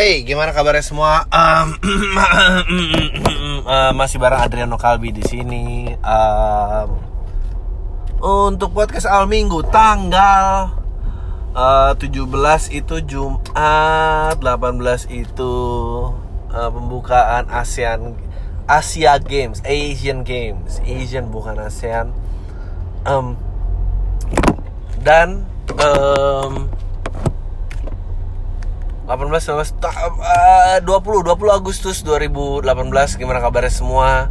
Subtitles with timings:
[0.00, 1.28] Hey, gimana kabarnya semua?
[1.28, 1.76] Um,
[3.68, 5.92] uh, masih bareng Adriano Kalbi di sini.
[6.00, 7.04] Um,
[8.48, 10.72] untuk podcast Al Minggu tanggal
[11.52, 12.16] uh, 17
[12.72, 14.40] itu Jumat, 18
[15.12, 15.52] itu
[16.48, 18.16] uh, pembukaan ASEAN
[18.64, 22.16] Asia Games, Asian Games, Asian bukan ASEAN.
[23.04, 23.36] Um,
[25.04, 25.44] dan
[25.76, 26.72] um,
[29.10, 32.62] 18 19 uh, 20 20 Agustus 2018
[33.18, 34.30] gimana kabarnya semua?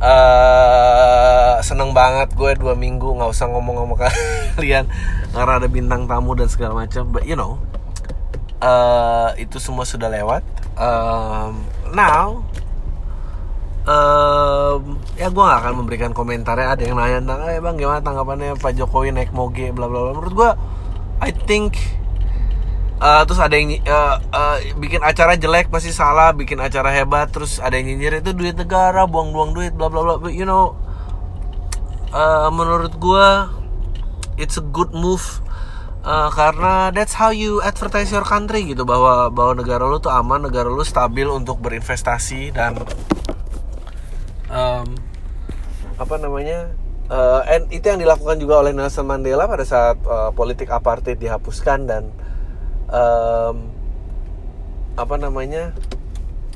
[0.00, 3.94] Uh, seneng banget gue dua minggu nggak usah ngomong sama
[4.56, 4.88] kalian
[5.34, 7.58] karena ada bintang tamu dan segala macam but you know.
[8.60, 10.44] Uh, itu semua sudah lewat.
[10.76, 11.64] Um,
[11.96, 12.44] now
[13.88, 18.56] um, ya gue gak akan memberikan komentarnya ada yang nanya tentang eh bang gimana tanggapannya
[18.60, 20.12] Pak Jokowi naik moge bla bla bla.
[20.14, 20.50] Menurut gue
[21.20, 21.99] I think
[23.00, 27.58] uh, terus ada yang uh, uh, bikin acara jelek pasti salah bikin acara hebat terus
[27.58, 30.28] ada yang nyinyir itu duit negara buang-buang duit bla bla bla.
[30.30, 30.76] You know
[32.12, 33.28] uh, menurut gue
[34.36, 35.40] it's a good move
[36.04, 40.46] uh, karena that's how you advertise your country gitu bahwa bahwa negara lu tuh aman
[40.46, 42.78] negara lu stabil untuk berinvestasi dan
[44.48, 44.86] um,
[46.00, 46.72] apa namanya
[47.12, 51.84] uh, and itu yang dilakukan juga oleh Nelson Mandela pada saat uh, politik apartheid dihapuskan
[51.84, 52.08] dan
[52.90, 53.56] um,
[54.98, 55.72] apa namanya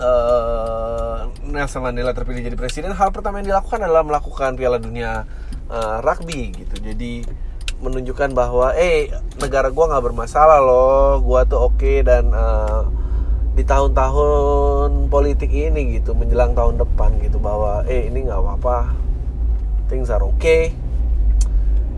[0.02, 5.24] uh, Nelson Mandela terpilih jadi presiden hal pertama yang dilakukan adalah melakukan Piala Dunia
[5.70, 6.76] uh, rugby gitu.
[6.82, 7.24] Jadi
[7.80, 12.86] menunjukkan bahwa eh negara gua nggak bermasalah loh gua tuh oke okay, dan uh,
[13.54, 18.94] di tahun-tahun politik ini gitu menjelang tahun depan gitu bahwa eh ini nggak apa-apa.
[19.86, 20.74] Things are okay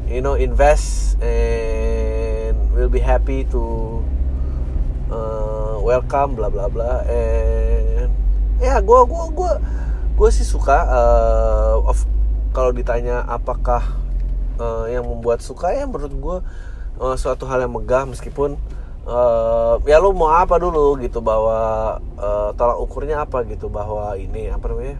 [0.06, 3.98] you know invest and we'll be happy to
[5.10, 8.10] uh, welcome bla bla bla and
[8.62, 9.52] ya gue gue gue
[10.16, 12.02] gue sih suka uh, of
[12.56, 13.84] kalau ditanya apakah
[14.56, 16.38] uh, yang membuat suka ya menurut gue
[17.02, 18.56] uh, suatu hal yang megah meskipun
[19.04, 24.48] uh, ya lu mau apa dulu gitu bahwa uh, tolak ukurnya apa gitu bahwa ini
[24.48, 24.96] apa namanya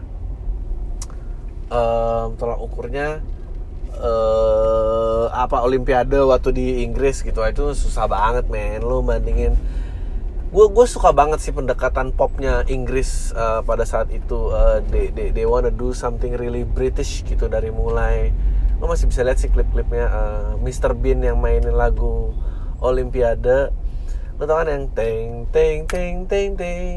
[1.73, 3.25] uh, tolak ukurnya
[3.97, 8.81] uh, apa Olimpiade waktu di Inggris gitu itu susah banget men.
[8.81, 9.57] Lu bandingin
[10.57, 15.29] gue gue suka banget sih pendekatan popnya Inggris uh, pada saat itu uh, they, they
[15.29, 18.33] they wanna do something really British gitu dari mulai
[18.81, 22.33] lo masih bisa lihat sih klip-klipnya uh, Mr Bean yang mainin lagu
[22.81, 23.69] Olimpiade
[24.41, 26.89] lo tau kan yang teng teng teng teng teng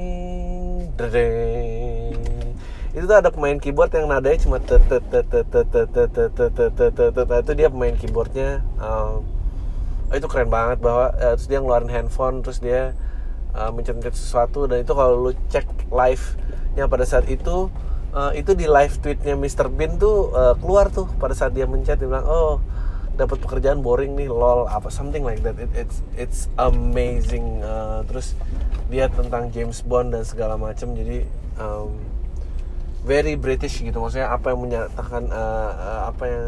[2.97, 4.56] itu tuh ada pemain keyboard yang nadanya cuma
[7.44, 8.65] itu dia pemain keyboardnya
[10.16, 12.97] itu keren banget bahwa terus dia ngeluarin handphone terus dia
[13.55, 13.71] uh,
[14.12, 16.25] sesuatu dan itu kalau lu cek live
[16.78, 17.71] yang pada saat itu
[18.15, 21.99] uh, itu di live tweetnya Mr Bean tuh uh, keluar tuh pada saat dia mencet
[21.99, 22.62] dia bilang oh
[23.21, 25.61] dapat pekerjaan boring nih lol apa something like that.
[25.61, 27.61] It, it's it's amazing.
[27.61, 28.33] Uh, terus
[28.88, 31.28] dia tentang James Bond dan segala macam jadi
[31.61, 31.93] um,
[33.05, 34.00] very British gitu.
[34.00, 36.44] Maksudnya apa yang menyatakan uh, uh, apa yang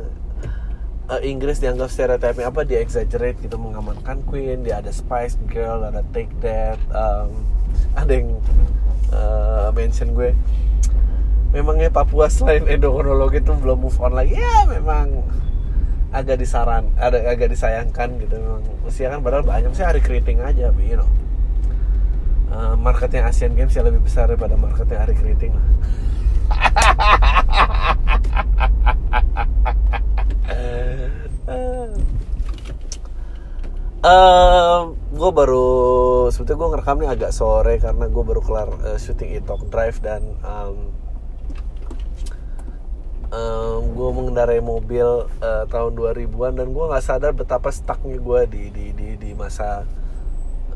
[1.11, 6.07] uh, Inggris dianggap stereotipnya apa dia exaggerate gitu mengamankan Queen dia ada Spice Girl ada
[6.15, 7.43] Take That um,
[8.01, 8.39] ada yang
[9.11, 10.37] uh, mention gue.
[11.53, 14.41] Memangnya Papua selain endokrologi itu belum move on lagi?
[14.41, 15.21] Ya memang
[16.13, 18.65] agak disaran ada agak disayangkan gitu memang.
[18.89, 21.09] Usia kan padahal banyak sih hari keriting aja you know.
[22.53, 25.65] Uh, marketnya Asian Games ya lebih besar daripada marketnya hari keriting lah
[34.03, 35.71] Uh, gue baru
[36.35, 40.27] sebetulnya gue ngerekam nih agak sore karena gue baru kelar uh, syuting Itok Drive dan
[40.43, 40.91] um,
[43.31, 45.07] um, gue mengendarai mobil
[45.39, 49.87] uh, tahun 2000-an dan gue nggak sadar betapa stucknya gue di di di di masa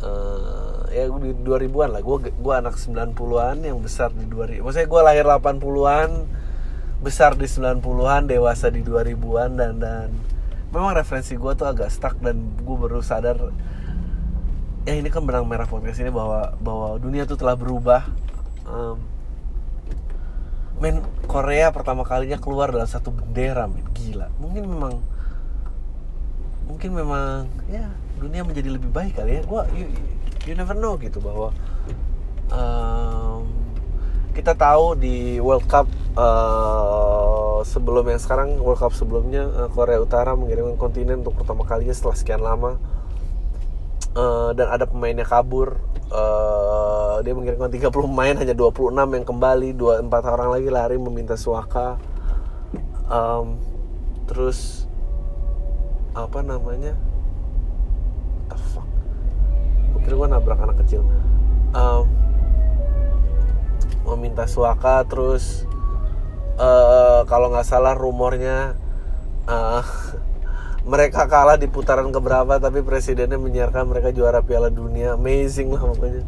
[0.06, 2.02] uh, ya di 2000-an lah.
[2.06, 6.10] Gue gue anak 90-an yang besar di 2000 maksudnya gue lahir 80-an
[7.00, 10.08] besar di 90-an dewasa di 2000-an dan dan
[10.72, 13.52] memang referensi gue tuh agak stuck dan gue baru sadar
[14.86, 18.06] ya ini kan benang merah podcast ini bahwa bahwa dunia tuh telah berubah.
[18.62, 19.02] Um,
[20.78, 23.82] men Korea pertama kalinya keluar dalam satu bendera men.
[23.90, 24.30] Gila.
[24.38, 24.94] Mungkin memang
[26.70, 27.90] mungkin memang ya
[28.22, 29.42] dunia menjadi lebih baik kali ya.
[29.42, 29.90] Gue you,
[30.46, 31.50] you never know gitu bahwa
[32.54, 33.65] um,
[34.36, 40.36] kita tahu di World Cup uh, sebelum yang sekarang World Cup sebelumnya uh, Korea Utara
[40.36, 42.76] mengirimkan kontinen untuk pertama kalinya setelah sekian lama.
[44.12, 45.80] Uh, dan ada pemainnya kabur.
[46.12, 51.34] Uh, dia mengirimkan 30 pemain hanya 26 yang kembali dua empat orang lagi lari meminta
[51.34, 51.98] suaka
[53.10, 53.58] um,
[54.28, 54.84] terus
[56.12, 56.94] apa namanya?
[58.52, 58.88] The fuck.
[59.96, 61.02] Gue kira gue nabrak anak kecil.
[61.76, 62.25] Um,
[64.06, 65.66] meminta suaka terus
[66.56, 68.78] uh, kalau nggak salah rumornya
[69.50, 69.82] uh,
[70.90, 75.18] mereka kalah di putaran keberapa tapi presidennya menyiarkan mereka juara Piala Dunia.
[75.18, 76.22] Amazing lah pokoknya.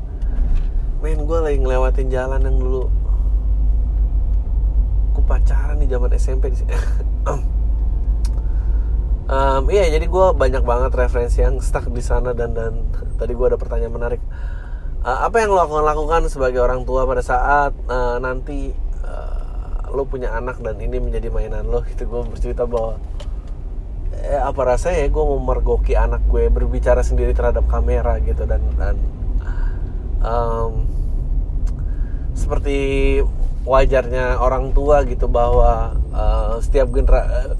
[0.99, 2.91] Main gue lagi ngelewatin jalan yang dulu.
[5.15, 6.59] Aku pacaran nih zaman SMP di
[9.31, 12.83] um, iya jadi gue banyak banget referensi yang stuck di sana dan dan
[13.15, 14.23] tadi gue ada pertanyaan menarik
[15.05, 18.73] uh, apa yang lo akan lakukan sebagai orang tua pada saat uh, nanti
[19.05, 21.85] uh, lo punya anak dan ini menjadi mainan lo?
[21.91, 22.99] Gitu gue bercerita bahwa
[24.19, 28.97] eh, apa rasanya gue mau mergoki anak gue berbicara sendiri terhadap kamera gitu dan dan
[30.21, 30.85] um,
[32.35, 32.79] seperti
[33.63, 37.55] wajarnya orang tua gitu bahwa uh, setiap genera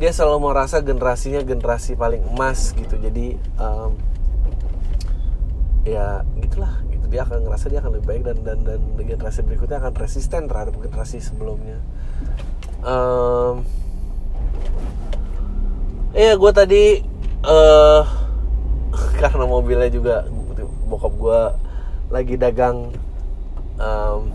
[0.00, 2.96] dia selalu merasa generasinya generasi paling emas gitu.
[2.96, 3.92] Jadi um,
[5.90, 9.82] ya gitulah gitu dia akan ngerasa dia akan lebih baik dan dan dan generasi berikutnya
[9.82, 11.82] akan resisten terhadap generasi sebelumnya
[12.86, 13.66] um,
[16.10, 16.84] Iya, gue tadi
[17.46, 18.02] uh,
[19.22, 20.26] karena mobilnya juga
[20.90, 21.40] bokap gue
[22.10, 22.90] lagi dagang
[23.78, 24.34] um,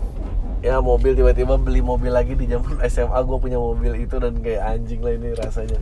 [0.64, 4.64] ya mobil tiba-tiba beli mobil lagi di zaman SMA gue punya mobil itu dan kayak
[4.64, 5.78] anjing lah ini rasanya.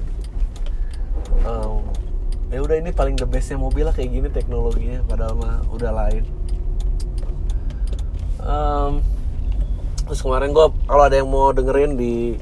[1.47, 1.87] Um,
[2.55, 6.23] ya udah ini paling the bestnya mobil lah kayak gini teknologinya padahal mah udah lain.
[8.39, 9.03] Um,
[10.07, 12.39] terus kemarin gue kalau ada yang mau dengerin di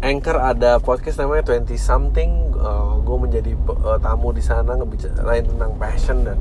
[0.00, 3.52] Anchor ada podcast namanya 20 something uh, gue menjadi
[3.84, 6.40] uh, tamu di sana ngebicarain tentang passion dan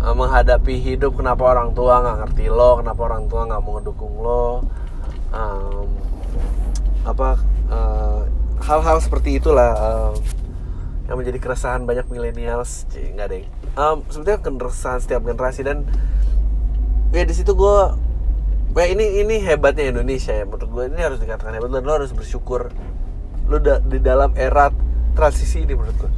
[0.00, 4.14] uh, menghadapi hidup kenapa orang tua nggak ngerti lo kenapa orang tua nggak mau ngedukung
[4.16, 4.64] lo
[5.34, 5.86] um,
[7.04, 7.36] apa
[8.64, 10.14] hal-hal uh, seperti itulah uh,
[11.06, 13.44] yang menjadi keresahan banyak millennials nggak deh.
[13.78, 15.86] Um, sebetulnya keresahan setiap generasi dan
[17.14, 18.06] ya di situ gue
[18.76, 20.44] Nah, ini ini hebatnya Indonesia ya.
[20.44, 21.72] Menurut gue ini harus dikatakan hebat.
[21.72, 22.68] Dan lo harus bersyukur.
[23.48, 24.68] Lo da, di dalam era
[25.16, 26.12] transisi ini menurut gue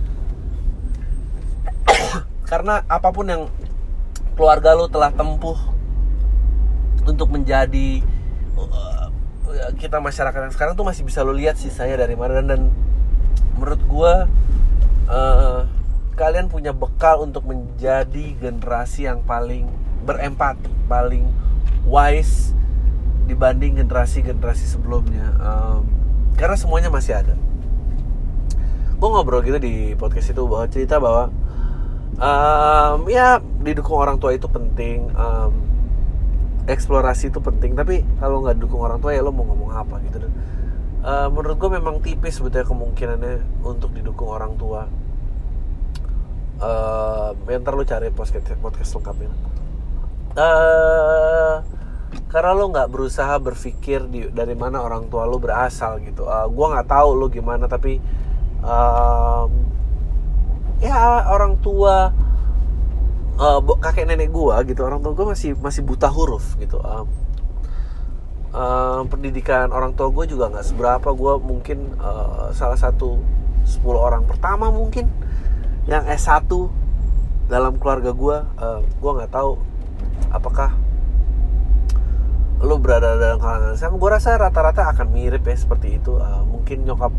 [2.50, 3.46] karena apa pun yang
[4.35, 5.55] keluarga lo telah tempuh
[7.06, 8.02] untuk menjadi
[8.58, 9.06] uh,
[9.79, 12.43] kita masyarakat yang sekarang tuh masih bisa lo lihat sih saya dari mana.
[12.43, 12.62] Dan, dan
[13.55, 14.14] menurut gue
[15.09, 15.65] uh,
[16.15, 19.71] kalian punya bekal untuk menjadi generasi yang paling
[20.05, 21.29] berempati paling
[21.85, 22.57] wise
[23.29, 25.37] dibanding generasi-generasi sebelumnya.
[25.37, 25.85] Um,
[26.41, 27.37] karena semuanya masih ada.
[28.99, 31.29] Gue ngobrol gitu di podcast itu bahwa cerita bahwa
[32.19, 35.53] um, ya didukung orang tua itu penting um,
[36.67, 37.77] eksplorasi itu penting.
[37.77, 40.25] Tapi kalau nggak dukung orang tua ya lo mau ngomong apa gitu
[41.05, 44.87] uh, menurut gue memang tipis sebetulnya kemungkinannya untuk didukung orang tua.
[46.59, 49.31] Uh, ya ntar lo cari podcast podcast lengkapnya.
[50.35, 51.62] Uh,
[52.29, 56.27] karena lo nggak berusaha berpikir di, dari mana orang tua lo berasal gitu.
[56.27, 58.03] Uh, gue nggak tahu lo gimana tapi
[58.62, 59.50] um,
[60.83, 62.11] ya orang tua
[63.39, 66.83] uh, kakek nenek gue gitu orang tua gue masih masih buta huruf gitu.
[66.83, 67.07] Um,
[68.52, 71.09] um, pendidikan orang tua gue juga nggak seberapa.
[71.12, 73.21] Gue mungkin uh, salah satu
[73.64, 75.11] 10 orang pertama mungkin
[75.88, 76.49] yang S1
[77.49, 79.57] dalam keluarga gue uh, gue nggak tahu
[80.28, 80.76] apakah
[82.59, 86.17] lo berada dalam kalangan sama gue rasa rata-rata akan mirip ya seperti itu.
[86.17, 87.12] Uh, mungkin nyokap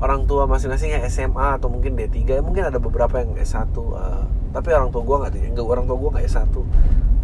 [0.00, 4.24] orang tua masing-masing yang SMA atau mungkin D3 ya mungkin ada beberapa yang S1 uh,
[4.52, 6.54] tapi orang tua gue nggak orang tua gue nggak S1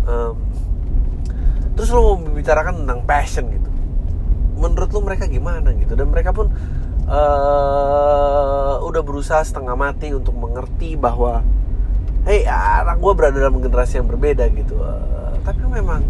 [0.07, 0.35] um,
[1.81, 3.73] terus lo mau membicarakan tentang passion gitu.
[4.61, 5.97] Menurut lo mereka gimana gitu?
[5.97, 6.53] Dan mereka pun
[7.09, 11.41] uh, udah berusaha setengah mati untuk mengerti bahwa
[12.29, 14.77] hey anak gue berada dalam generasi yang berbeda gitu.
[14.77, 16.05] Uh, tapi memang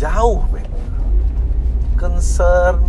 [0.00, 0.64] jauh men.
[2.00, 2.80] Concern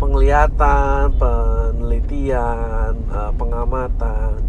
[0.00, 4.40] penglihatan penelitian uh, pengamatan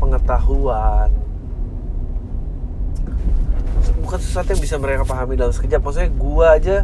[0.00, 1.12] pengetahuan
[4.00, 5.82] bukan sesuatu yang bisa mereka pahami dalam sekejap.
[5.82, 6.76] Maksudnya gua aja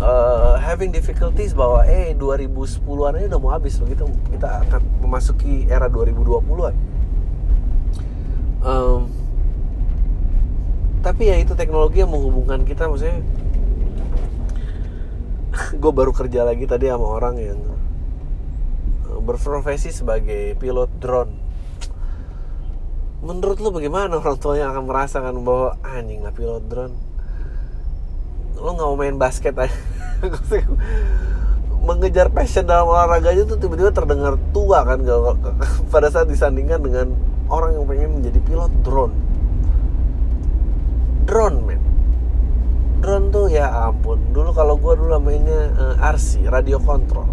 [0.00, 3.76] uh, having difficulties bahwa eh 2010-an ini udah mau habis.
[3.80, 7.00] Begitu kita akan memasuki era 2020-an
[8.64, 9.08] um,
[11.00, 12.84] tapi ya itu teknologi yang menghubungkan kita.
[12.88, 13.24] Maksudnya
[15.82, 17.60] gue baru kerja lagi tadi sama orang yang
[19.08, 21.49] eh, berprofesi sebagai pilot drone
[23.20, 26.96] menurut lu bagaimana orang tua yang akan merasakan bahwa anjing lah pilot drone.
[28.56, 29.72] Lo nggak mau main basket aja.
[31.86, 35.36] Mengejar passion dalam olahraganya tuh tiba-tiba terdengar tua kan kalau
[35.92, 37.16] pada saat disandingkan dengan
[37.48, 39.16] orang yang pengen menjadi pilot drone.
[41.24, 41.80] Drone men.
[43.00, 44.20] Drone tuh ya ampun.
[44.32, 47.28] Dulu kalau gue dulu namanya uh, RC radio kontrol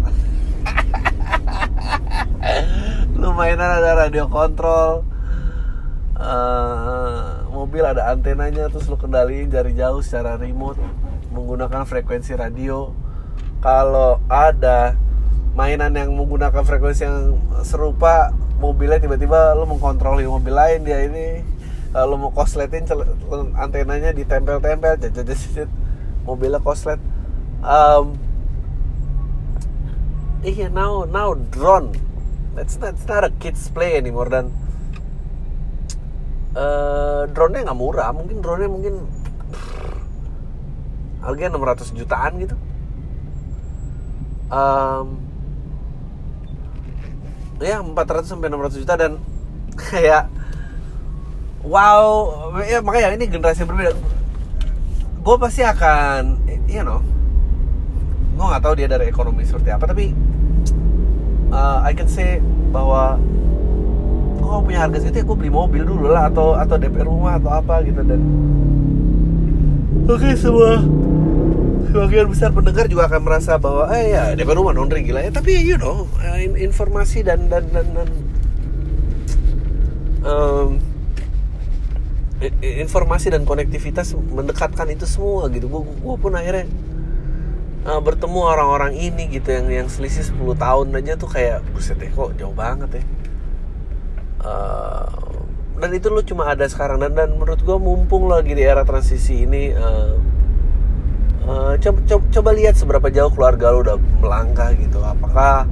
[3.18, 5.02] lumayan ada radio kontrol
[6.18, 10.78] uh, mobil ada antenanya terus lu kendaliin dari jauh secara remote
[11.32, 12.92] menggunakan frekuensi radio.
[13.58, 14.94] Kalau ada
[15.58, 18.30] mainan yang menggunakan frekuensi yang serupa
[18.62, 21.42] mobilnya tiba-tiba lo mengkontrol mobil lain dia ini
[21.90, 22.84] kalau mau kosletin
[23.56, 25.70] antenanya ditempel-tempel jajajajet
[26.22, 27.00] mobilnya koslet.
[27.64, 28.20] Um,
[30.46, 31.96] iya now now drone.
[32.54, 34.50] That's not, that's not a kids play anymore dan
[36.58, 38.94] uh, drone-nya nggak murah mungkin drone-nya mungkin
[41.22, 42.56] harganya 600 jutaan gitu.
[44.48, 45.06] Um,
[47.62, 49.12] ya 400 sampai 600 juta dan
[49.76, 50.26] kayak
[51.72, 52.32] wow
[52.64, 53.94] ya makanya ini generasi yang berbeda.
[55.22, 57.00] Gue pasti akan you know
[58.38, 60.14] gue nggak tahu dia dari ekonomi seperti apa tapi
[61.50, 62.38] uh, I can say
[62.70, 63.18] bahwa
[64.48, 67.52] gue punya harga segitu ya gue beli mobil dulu lah atau atau DP rumah atau
[67.52, 68.00] apa gitu.
[68.00, 68.20] Dan
[70.08, 70.80] oke okay, semua
[71.88, 75.20] sebagian besar pendengar juga akan merasa bahwa eh ya DP rumah nondri gila.
[75.20, 78.08] Ya tapi you know eh, informasi dan dan dan, dan
[80.24, 80.68] um,
[82.64, 85.68] informasi dan konektivitas mendekatkan itu semua gitu.
[85.68, 86.64] Gue gue pun akhirnya
[87.84, 92.10] uh, bertemu orang-orang ini gitu yang yang selisih 10 tahun aja tuh kayak buset deh
[92.12, 93.04] kok jauh banget ya
[94.42, 95.08] uh,
[95.78, 96.98] dan itu lo cuma ada sekarang.
[96.98, 100.18] Dan dan menurut gue mumpung lagi di era transisi ini uh,
[101.46, 104.98] uh, coba, coba coba lihat seberapa jauh keluarga lo udah melangkah gitu.
[105.00, 105.64] Apakah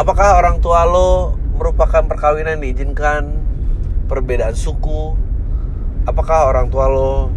[0.00, 3.22] apakah orang tua lo merupakan perkawinan yang diizinkan
[4.08, 5.14] perbedaan suku?
[6.08, 7.30] Apakah orang tua lo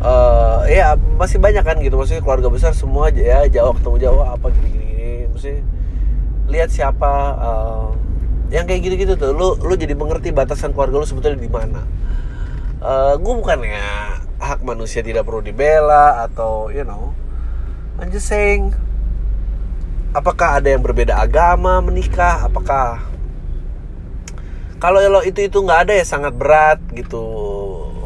[0.00, 1.98] uh, ya masih banyak kan gitu.
[1.98, 5.14] Maksudnya keluarga besar semua aja ya jauh ketemu jauh apa gini gini, gini.
[5.34, 5.52] mesti
[6.48, 7.88] lihat siapa uh,
[8.54, 11.82] yang kayak gitu gitu tuh lu lu jadi mengerti batasan keluarga lu sebetulnya di mana.
[12.78, 13.82] Uh, gue bukannya
[14.38, 17.16] hak manusia tidak perlu dibela atau you know
[17.98, 18.70] I'm just saying
[20.14, 23.02] apakah ada yang berbeda agama menikah apakah
[24.78, 27.26] kalau lo itu itu nggak ada ya sangat berat gitu.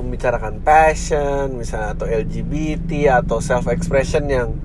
[0.01, 4.57] Membicarakan passion misalnya atau LGBT atau self expression yang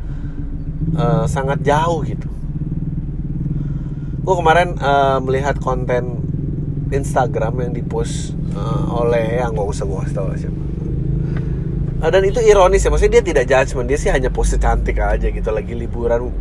[0.96, 2.33] uh, sangat jauh gitu
[4.24, 6.24] gue kemarin uh, melihat konten
[6.96, 10.62] Instagram yang dipost uh, oleh yang nggak usah gue kasih tau siapa.
[12.00, 15.28] Uh, dan itu ironis ya maksudnya dia tidak judgement dia sih hanya pose cantik aja
[15.28, 16.32] gitu lagi liburan.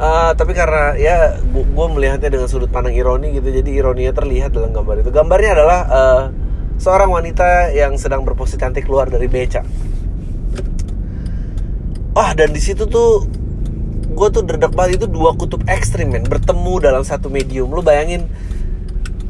[0.00, 4.72] Uh, tapi karena ya gue melihatnya dengan sudut pandang ironi gitu jadi ironinya terlihat dalam
[4.72, 5.12] gambar itu.
[5.12, 6.22] Gambarnya adalah uh,
[6.80, 9.60] seorang wanita yang sedang berpose cantik keluar dari beca.
[12.16, 13.28] Wah dan di situ tuh
[14.10, 16.26] gue tuh derdak banget itu dua kutub ekstrim men.
[16.26, 17.70] Bertemu dalam satu medium.
[17.70, 18.26] Lu bayangin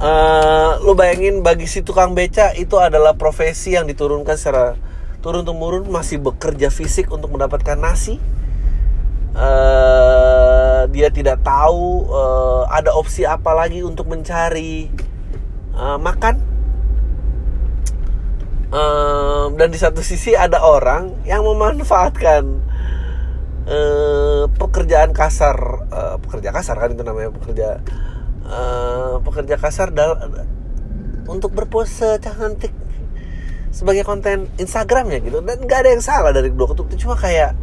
[0.00, 4.74] uh, lu bayangin bagi si tukang beca itu adalah profesi yang diturunkan secara
[5.20, 8.16] turun temurun masih bekerja fisik untuk mendapatkan nasi.
[9.30, 14.90] Uh, dia tidak tahu uh, ada opsi apa lagi untuk mencari
[15.76, 16.50] uh, makan.
[18.70, 22.69] Uh, dan di satu sisi ada orang yang memanfaatkan
[23.70, 25.56] uh, pekerjaan kasar
[25.88, 27.68] uh, pekerja kasar kan itu namanya pekerja
[28.44, 30.18] uh, pekerja kasar dal
[31.30, 32.74] untuk berpose cantik
[33.70, 35.38] sebagai konten Instagram ya gitu.
[35.40, 37.06] Dan nggak ada yang salah dari dua kutub itu.
[37.06, 37.54] Cuma kayak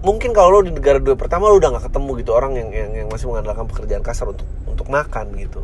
[0.00, 2.90] mungkin kalau lo di negara dua pertama lo udah nggak ketemu gitu orang yang, yang
[3.04, 5.60] yang masih mengandalkan pekerjaan kasar untuk untuk makan gitu.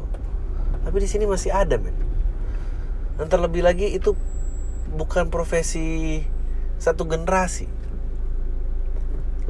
[0.85, 1.97] Tapi di sini masih ada men.
[3.17, 4.17] Dan terlebih lagi itu
[4.93, 6.21] bukan profesi
[6.81, 7.80] satu generasi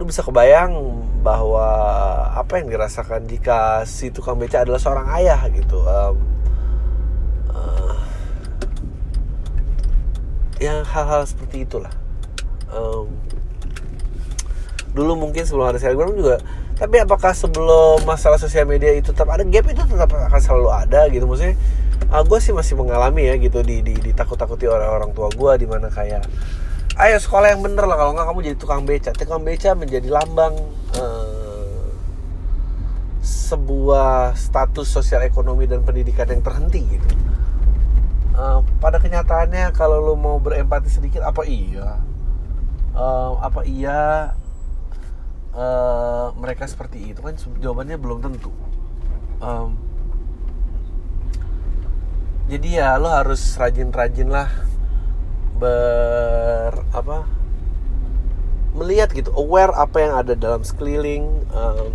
[0.00, 0.72] lu bisa kebayang
[1.20, 1.68] bahwa
[2.32, 6.16] apa yang dirasakan jika si tukang beca adalah seorang ayah gitu um,
[10.56, 11.92] yang hal-hal seperti itulah.
[12.72, 13.12] Um,
[14.96, 16.40] dulu mungkin sebelum ada selebgram juga
[16.80, 21.12] tapi apakah sebelum masalah sosial media itu tetap ada gap itu tetap akan selalu ada
[21.12, 21.28] gitu?
[21.28, 21.60] Maksudnya
[22.08, 25.66] uh, gue sih masih mengalami ya gitu di, di ditakut-takuti oleh orang tua gue di
[25.68, 26.24] mana kayak
[27.00, 27.96] ayo sekolah yang bener lah.
[27.96, 29.10] Kalau nggak kamu jadi tukang beca.
[29.16, 30.54] Tukang beca menjadi lambang
[30.96, 31.88] uh,
[33.24, 37.08] sebuah status sosial ekonomi dan pendidikan yang terhenti gitu.
[38.36, 42.00] Uh, pada kenyataannya kalau lo mau berempati sedikit apa iya?
[42.92, 44.34] Uh, apa iya
[45.56, 47.20] uh, mereka seperti itu?
[47.24, 48.52] Kan jawabannya belum tentu.
[49.40, 49.76] Um,
[52.50, 54.50] jadi ya lo harus rajin-rajin lah
[55.60, 57.28] ber apa
[58.72, 61.92] melihat gitu aware apa yang ada dalam sekeliling um,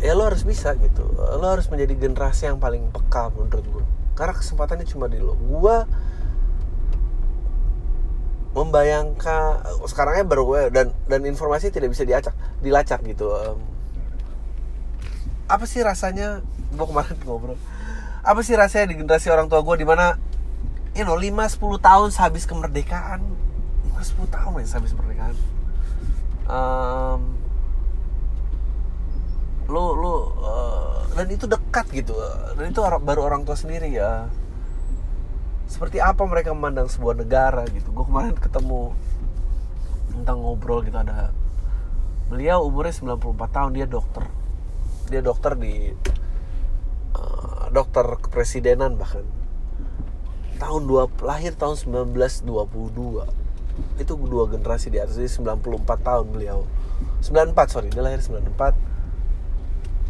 [0.00, 1.04] ya lo harus bisa gitu.
[1.14, 3.84] Lo harus menjadi generasi yang paling peka menurut gue
[4.16, 5.36] karena kesempatannya cuma di lo.
[5.36, 5.84] Gue
[8.50, 13.62] membayangkan sekarangnya baru gue dan dan informasi tidak bisa diacak dilacak gitu um,
[15.46, 16.42] apa sih rasanya
[16.74, 17.60] gue kemarin ngobrol.
[18.20, 20.18] Apa sih rasanya di generasi orang tua gue di mana
[21.00, 23.24] you know 5 10 tahun sehabis kemerdekaan.
[23.96, 25.36] 5 10 tahun ya sehabis kemerdekaan.
[26.44, 27.20] Um,
[29.72, 30.12] lu lu
[30.44, 32.12] uh, dan itu dekat gitu.
[32.52, 34.28] Dan itu baru orang tua sendiri ya.
[35.72, 37.88] Seperti apa mereka memandang sebuah negara gitu.
[37.96, 38.92] Gue kemarin ketemu
[40.12, 41.32] tentang ngobrol gitu ada
[42.28, 44.28] beliau umurnya 94 tahun dia dokter.
[45.08, 45.96] Dia dokter di
[47.16, 49.39] uh, dokter kepresidenan bahkan
[50.60, 52.44] tahun dua lahir tahun 1922
[53.96, 56.68] itu dua generasi di atas jadi 94 tahun beliau.
[57.24, 58.76] 94 sorry dia lahir 94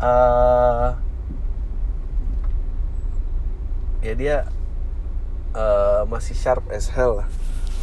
[0.02, 0.98] uh,
[4.02, 4.36] ya dia
[5.54, 7.28] uh, masih sharp as hell lah.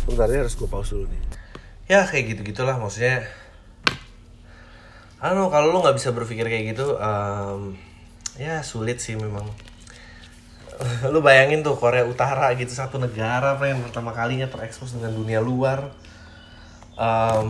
[0.04, 1.22] Sebenarnya harus gue pause dulu nih.
[1.88, 3.24] Ya kayak gitu gitulah maksudnya
[5.24, 7.74] know kalau lo nggak bisa berpikir kayak gitu um,
[8.38, 9.48] ya sulit sih memang
[11.14, 15.90] lu bayangin tuh Korea Utara gitu satu negara yang pertama kalinya terekspos dengan dunia luar.
[16.98, 17.50] Um,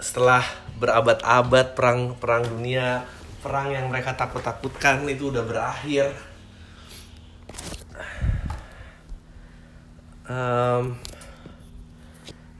[0.00, 0.44] setelah
[0.76, 3.06] berabad-abad perang perang dunia
[3.40, 6.12] perang yang mereka takut-takutkan itu udah berakhir.
[10.22, 10.96] Um,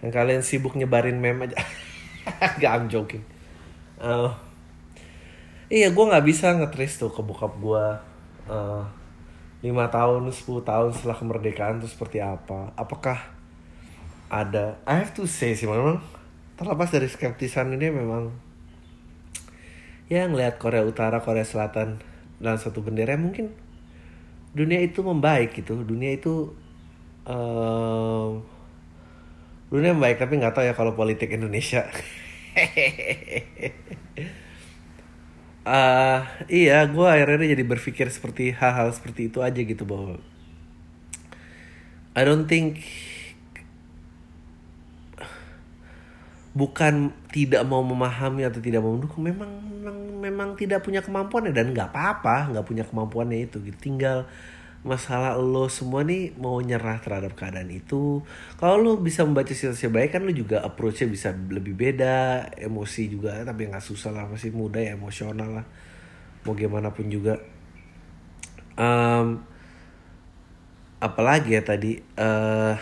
[0.03, 1.63] yang kalian sibuk nyebarin meme aja.
[2.61, 3.23] Gak I'm joking.
[4.03, 4.35] Uh,
[5.73, 7.85] iya gue nggak bisa ngetris tuh ke bokap gue
[8.53, 8.85] uh,
[9.65, 12.75] 5 tahun 10 tahun setelah kemerdekaan tuh seperti apa.
[12.75, 13.15] Apakah
[14.27, 16.03] ada I have to say sih memang
[16.61, 18.37] terlepas dari skeptisan ini memang
[20.13, 22.03] ya ngelihat Korea Utara Korea Selatan
[22.43, 23.55] dalam satu bendera mungkin
[24.53, 25.81] dunia itu membaik gitu.
[25.87, 26.53] Dunia itu
[27.25, 28.37] uh,
[29.73, 31.87] dunia membaik tapi nggak tahu ya kalau politik Indonesia
[35.67, 36.19] uh,
[36.51, 40.19] iya gue akhirnya jadi berpikir seperti hal-hal seperti itu aja gitu bahwa
[42.13, 42.85] I don't think
[46.53, 49.49] bukan tidak mau memahami atau tidak mau mendukung memang
[50.23, 53.75] memang, tidak punya kemampuan dan nggak apa-apa nggak punya kemampuannya itu gitu.
[53.81, 54.29] Tinggal
[54.83, 58.23] masalah lo semua nih mau nyerah terhadap keadaan itu.
[58.59, 63.47] Kalau lo bisa membaca situasi baik kan lo juga approachnya bisa lebih beda emosi juga
[63.47, 65.67] tapi nggak susah lah masih muda ya emosional lah.
[66.43, 67.39] Mau gimana pun juga.
[68.75, 69.47] Um,
[70.99, 72.75] apalagi ya tadi uh,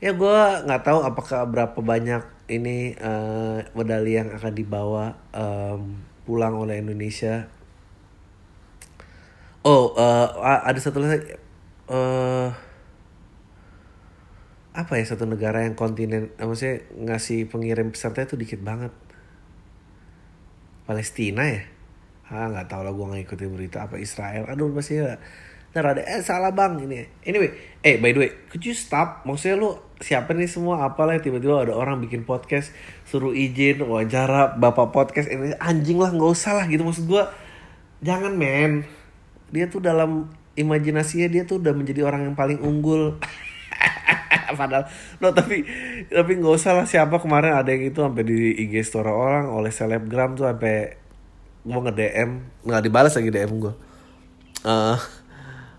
[0.00, 5.96] ya gue nggak tahu apakah berapa banyak ini uh, medali yang akan dibawa um,
[6.28, 7.48] pulang oleh Indonesia
[9.66, 10.26] oh uh,
[10.62, 11.34] ada satu lagi.
[11.90, 12.54] Uh,
[14.76, 18.92] apa ya satu negara yang kontinen maksudnya ngasih pengirim peserta itu dikit banget.
[20.86, 21.64] Palestina ya?
[22.30, 24.46] Ah nggak tahu lah gue nggak ikutin berita apa Israel.
[24.46, 25.16] Aduh masih ya.
[25.72, 27.08] Ntar ada eh salah bang ini.
[27.24, 29.24] Anyway eh by the way could you stop?
[29.24, 32.76] Maksudnya lu siapa nih semua apalah tiba-tiba ada orang bikin podcast
[33.08, 36.84] suruh izin wawancara bapak podcast ini anjing lah nggak usah lah gitu.
[36.84, 37.32] Maksud gua
[38.04, 38.84] jangan men
[39.50, 43.20] dia tuh dalam imajinasinya dia tuh udah menjadi orang yang paling unggul.
[44.58, 44.88] Padahal
[45.20, 45.66] no tapi
[46.08, 49.68] tapi nggak usah lah siapa kemarin ada yang itu sampai di IG story orang oleh
[49.74, 50.96] selebgram tuh sampai
[51.66, 52.30] gua nge DM
[52.64, 53.74] nggak dibalas lagi DM gua.
[54.66, 54.98] Uh,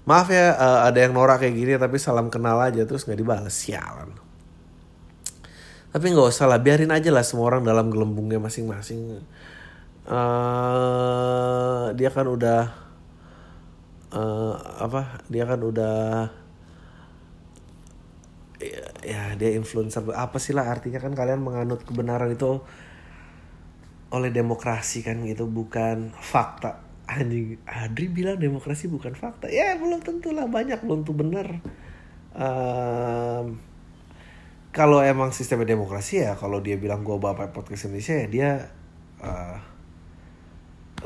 [0.08, 3.56] maaf ya uh, ada yang norak kayak gini tapi salam kenal aja terus nggak dibalas
[3.56, 4.13] sialan.
[5.91, 9.23] Tapi nggak usah lah biarin aja lah semua orang dalam gelembungnya masing-masing.
[10.08, 12.87] Uh, dia kan udah
[14.13, 16.28] uh, apa dia kan udah
[18.60, 20.04] ya, ya dia influencer.
[20.13, 21.02] Apa sih lah artinya?
[21.02, 22.62] Kan kalian menganut kebenaran itu
[24.08, 26.84] oleh demokrasi kan gitu bukan fakta.
[27.08, 29.48] Anjing Adri bilang demokrasi bukan fakta.
[29.48, 31.63] Ya belum tentu lah banyak belum tuh benar
[32.38, 33.46] um,
[34.72, 38.50] kalau emang sistemnya demokrasi ya kalau dia bilang gue bapak podcast Indonesia ya dia
[39.26, 39.58] uh,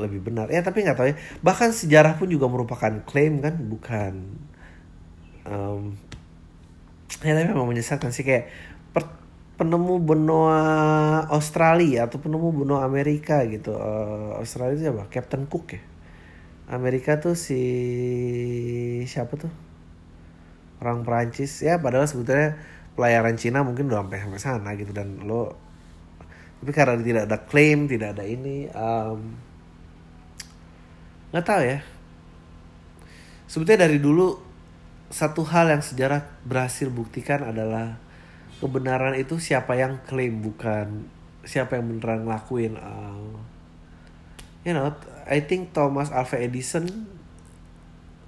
[0.00, 0.48] lebih benar.
[0.48, 1.16] Ya tapi nggak tahu ya.
[1.44, 4.14] Bahkan sejarah pun juga merupakan klaim kan bukan?
[5.42, 5.98] Um,
[7.20, 8.48] ya tapi memang menyesatkan sih kayak
[8.94, 9.10] per,
[9.58, 10.60] penemu benua
[11.28, 13.76] Australia atau penemu benua Amerika gitu.
[13.76, 15.04] Uh, Australia itu siapa?
[15.12, 15.82] Captain Cook ya?
[16.72, 17.60] Amerika tuh si
[19.04, 19.52] siapa tuh?
[20.80, 21.60] Orang Perancis.
[21.60, 22.56] Ya padahal sebetulnya
[22.96, 24.96] pelayaran Cina mungkin udah sampai sampai sana gitu.
[24.96, 25.52] Dan lo
[26.62, 28.70] tapi karena tidak ada klaim tidak ada ini
[31.32, 31.80] nggak tahu ya
[33.48, 34.38] sebetulnya dari dulu
[35.12, 38.00] satu hal yang sejarah berhasil buktikan adalah
[38.60, 41.08] kebenaran itu siapa yang klaim bukan
[41.42, 43.36] siapa yang beneran ngelakuin uh,
[44.62, 44.92] you know
[45.26, 46.86] I think Thomas Alva Edison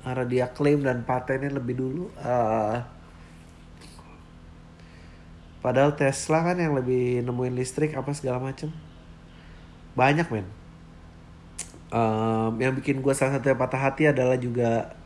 [0.05, 2.85] karena dia klaim dan patennya lebih dulu uh,
[5.64, 8.69] Padahal Tesla kan yang lebih nemuin listrik apa segala macem.
[9.97, 10.45] Banyak men.
[11.95, 14.99] Um, yang bikin gue salah satu yang patah hati adalah juga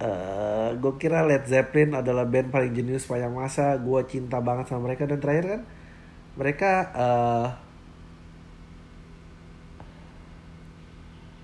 [0.00, 3.76] uh, gue kira Led Zeppelin adalah band paling jenius sepanjang masa.
[3.76, 5.62] Gue cinta banget sama mereka dan terakhir kan
[6.34, 7.46] mereka uh,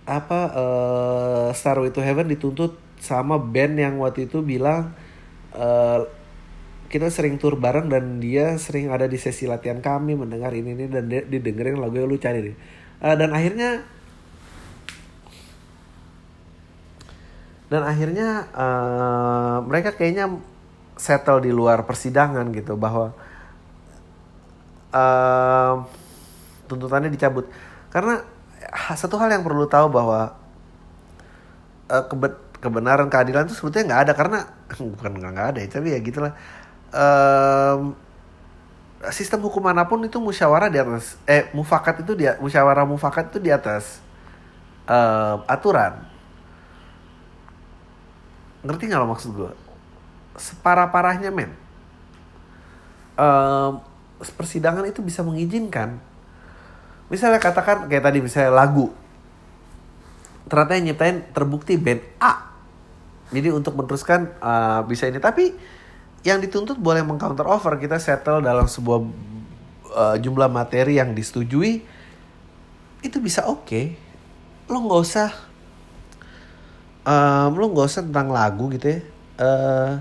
[0.09, 4.97] apa uh, Starway to Heaven dituntut sama band yang waktu itu bilang
[5.55, 6.09] uh,
[6.91, 10.91] kita sering tur bareng dan dia sering ada di sesi latihan kami mendengar ini ini
[10.91, 12.57] dan dia didengerin lagu yang lu cari deh
[13.01, 13.85] uh, dan akhirnya
[17.71, 20.27] dan akhirnya uh, mereka kayaknya
[20.99, 23.15] settle di luar persidangan gitu bahwa
[24.91, 25.75] uh,
[26.67, 27.47] tuntutannya dicabut.
[27.95, 28.27] Karena
[28.99, 30.35] satu hal yang perlu tahu bahwa
[31.89, 32.05] uh,
[32.59, 34.13] kebenaran keadilan itu sebetulnya nggak ada.
[34.19, 34.39] Karena
[34.99, 36.35] bukan nggak ada ya tapi ya gitulah
[39.09, 43.41] sistem hukum mana pun itu musyawarah di atas eh mufakat itu dia musyawarah mufakat itu
[43.41, 44.05] di atas
[44.85, 46.05] um, aturan.
[48.61, 49.53] Ngerti nggak lo maksud gue
[50.41, 51.53] separah parahnya men.
[53.21, 53.85] Um,
[54.21, 56.01] persidangan itu bisa mengizinkan.
[57.13, 58.89] Misalnya katakan kayak tadi misalnya lagu.
[60.49, 62.49] Ternyata yang nyiptain terbukti band A.
[63.31, 65.21] Jadi untuk meneruskan uh, bisa ini.
[65.21, 65.55] Tapi
[66.27, 67.77] yang dituntut boleh mengcounter offer.
[67.81, 69.01] Kita settle dalam sebuah
[69.95, 71.83] uh, jumlah materi yang disetujui
[73.01, 73.65] itu bisa oke.
[73.67, 73.87] Okay.
[74.71, 75.31] lo nggak usah
[77.03, 79.01] um, lo nggak usah tentang lagu gitu ya.
[79.41, 79.93] Uh,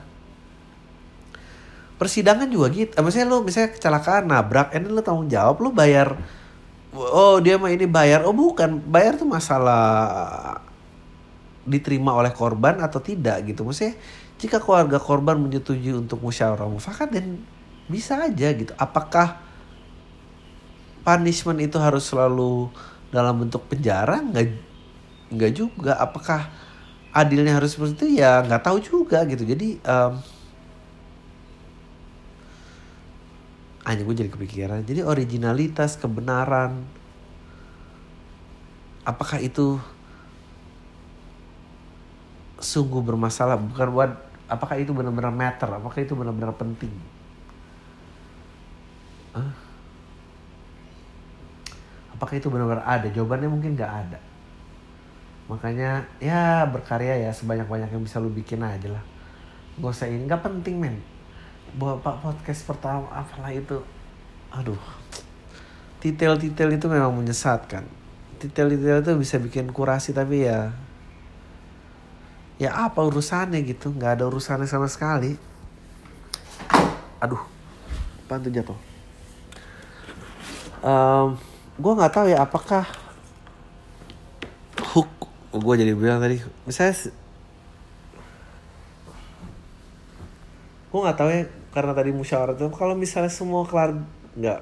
[1.97, 2.91] persidangan juga gitu.
[2.93, 6.19] Uh, misalnya lo misalnya kecelakaan nabrak ini lo tanggung jawab lo bayar
[6.95, 8.25] oh dia mah ini bayar.
[8.25, 8.81] Oh bukan.
[8.81, 10.61] Bayar tuh masalah
[11.69, 13.61] diterima oleh korban atau tidak gitu.
[13.61, 13.93] Maksudnya
[14.39, 17.43] jika keluarga korban menyetujui untuk musyawarah mufakat dan
[17.91, 18.71] bisa aja gitu.
[18.79, 19.35] Apakah
[21.03, 22.71] punishment itu harus selalu
[23.11, 24.23] dalam bentuk penjara?
[24.23, 24.47] Nggak,
[25.35, 25.99] nggak juga.
[25.99, 26.47] Apakah
[27.11, 28.23] adilnya harus seperti itu?
[28.23, 29.43] Ya nggak tahu juga gitu.
[29.43, 30.13] Jadi um,
[33.83, 34.85] hanya gue jadi kepikiran.
[34.87, 36.85] Jadi originalitas, kebenaran,
[39.03, 39.81] apakah itu
[42.61, 43.57] sungguh bermasalah?
[43.57, 45.69] Bukan buat apakah itu benar-benar matter?
[45.69, 46.91] Apakah itu benar-benar penting?
[49.37, 49.69] Hah?
[52.19, 53.07] apakah itu benar-benar ada?
[53.07, 54.19] Jawabannya mungkin nggak ada.
[55.47, 59.03] Makanya ya berkarya ya sebanyak-banyak yang bisa lu bikin aja lah.
[59.79, 60.99] Gak usah ini nggak penting men.
[61.79, 63.79] Buat pak podcast pertama apalah itu.
[64.51, 64.77] Aduh.
[66.03, 67.87] Detail-detail itu memang menyesatkan.
[68.43, 70.75] Detail-detail itu bisa bikin kurasi tapi ya
[72.59, 73.95] ya apa urusannya gitu?
[73.95, 75.39] Nggak ada urusannya sama sekali.
[77.23, 77.39] Aduh
[78.27, 78.77] pantu jatuh?
[80.79, 81.39] Um,
[81.79, 82.83] gue nggak tahu ya apakah
[84.93, 85.09] hook
[85.49, 87.11] gue jadi bilang tadi misalnya
[90.89, 93.97] gue nggak tahu ya karena tadi musyawarah itu kalau misalnya semua kelar
[94.39, 94.61] nggak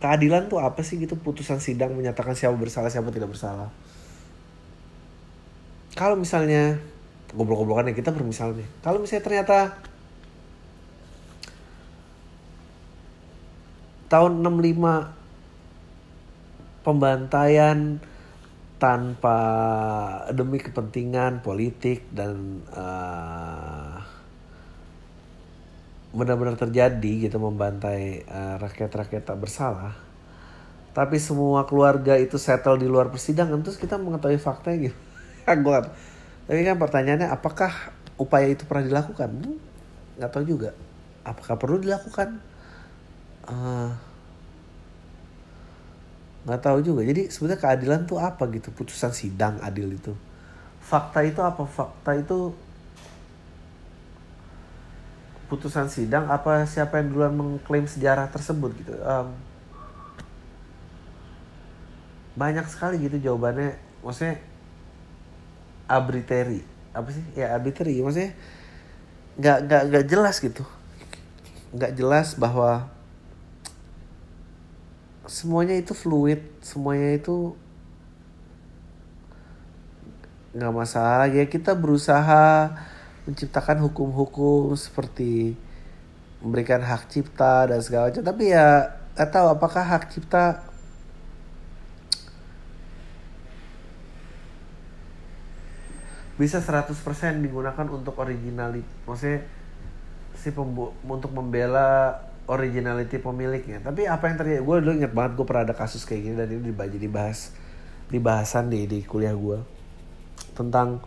[0.00, 1.18] keadilan tuh apa sih gitu?
[1.18, 3.68] Putusan sidang menyatakan siapa bersalah siapa tidak bersalah
[5.94, 6.78] kalau misalnya
[7.34, 8.66] goblok-goblokan kita bermisal nih.
[8.82, 9.58] Kalau misalnya ternyata
[14.10, 18.00] tahun 65 pembantaian
[18.80, 19.38] tanpa
[20.32, 24.00] demi kepentingan politik dan uh,
[26.10, 29.94] benar-benar terjadi gitu membantai uh, rakyat-rakyat tak bersalah
[30.90, 34.98] tapi semua keluarga itu settle di luar persidangan terus kita mengetahui faktanya gitu
[35.58, 35.78] gue
[36.50, 37.70] tapi kan pertanyaannya apakah
[38.18, 39.30] upaya itu pernah dilakukan?
[40.18, 40.74] Nggak tahu juga.
[41.22, 42.42] Apakah perlu dilakukan?
[43.46, 43.94] Uh,
[46.42, 47.06] nggak tahu juga.
[47.06, 48.74] Jadi sebenarnya keadilan tuh apa gitu?
[48.74, 50.10] Putusan sidang adil itu.
[50.82, 51.62] Fakta itu apa?
[51.62, 52.50] Fakta itu
[55.46, 58.98] putusan sidang apa siapa yang duluan mengklaim sejarah tersebut gitu?
[59.06, 59.38] Um,
[62.34, 63.78] banyak sekali gitu jawabannya.
[64.02, 64.50] Maksudnya
[65.90, 67.22] arbitrary apa sih?
[67.34, 68.34] Ya arbitrary maksudnya
[69.38, 70.62] nggak nggak nggak jelas gitu.
[71.74, 72.90] Nggak jelas bahwa
[75.26, 77.54] semuanya itu fluid semuanya itu
[80.54, 81.30] nggak masalah.
[81.30, 82.74] Ya kita berusaha
[83.26, 85.54] menciptakan hukum-hukum seperti
[86.42, 88.24] memberikan hak cipta dan segala macam.
[88.26, 90.69] Tapi ya nggak tahu apakah hak cipta
[96.40, 96.96] bisa 100%
[97.44, 99.44] digunakan untuk originality maksudnya
[100.32, 102.16] si pembu untuk membela
[102.48, 106.20] originality pemiliknya tapi apa yang terjadi gue dulu inget banget gue pernah ada kasus kayak
[106.24, 107.40] gini dan ini dibahas dibahas
[108.08, 109.60] di bahasan di di kuliah gue
[110.56, 111.04] tentang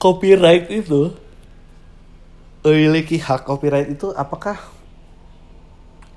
[0.00, 1.12] copyright itu.
[2.60, 4.60] Memiliki hak copyright itu apakah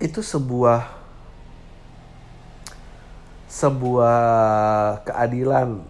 [0.03, 0.91] itu sebuah
[3.47, 4.19] sebuah
[5.07, 5.87] keadilan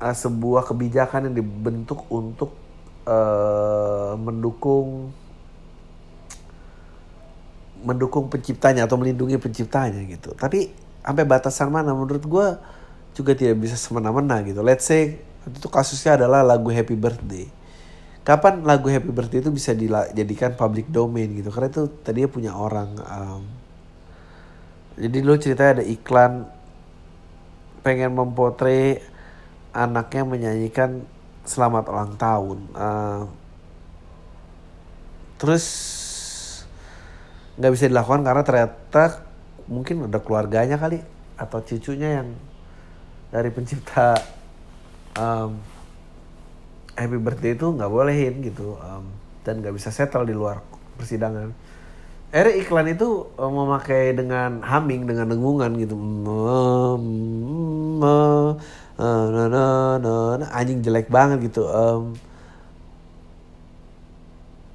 [0.00, 2.56] uh, sebuah kebijakan yang dibentuk untuk
[3.04, 5.12] uh, mendukung
[7.80, 10.36] mendukung penciptanya atau melindungi penciptanya gitu.
[10.36, 12.46] Tapi sampai batasan mana menurut gue
[13.16, 14.60] juga tidak bisa semena-mena gitu.
[14.60, 17.48] Let's say itu kasusnya adalah lagu Happy Birthday.
[18.20, 21.48] Kapan lagu Happy Birthday itu bisa dijadikan public domain gitu?
[21.48, 23.00] Karena itu tadinya punya orang.
[23.00, 23.42] Um,
[25.00, 26.44] jadi lo ceritanya ada iklan
[27.80, 29.00] pengen mempotre
[29.70, 31.04] anaknya menyanyikan
[31.46, 32.58] selamat ulang tahun.
[32.74, 33.22] Uh,
[35.40, 35.66] terus
[37.56, 39.04] nggak bisa dilakukan karena ternyata
[39.68, 41.00] mungkin ada keluarganya kali
[41.36, 42.28] atau cucunya yang
[43.32, 44.18] dari pencipta
[45.16, 45.56] um,
[46.98, 49.08] Happy Birthday itu nggak bolehin gitu um,
[49.46, 50.60] dan nggak bisa settle di luar
[51.00, 51.54] persidangan.
[52.30, 55.98] Ere iklan itu um, memakai dengan humming dengan dengungan gitu.
[60.54, 61.66] anjing jelek banget gitu.
[61.66, 62.14] Um,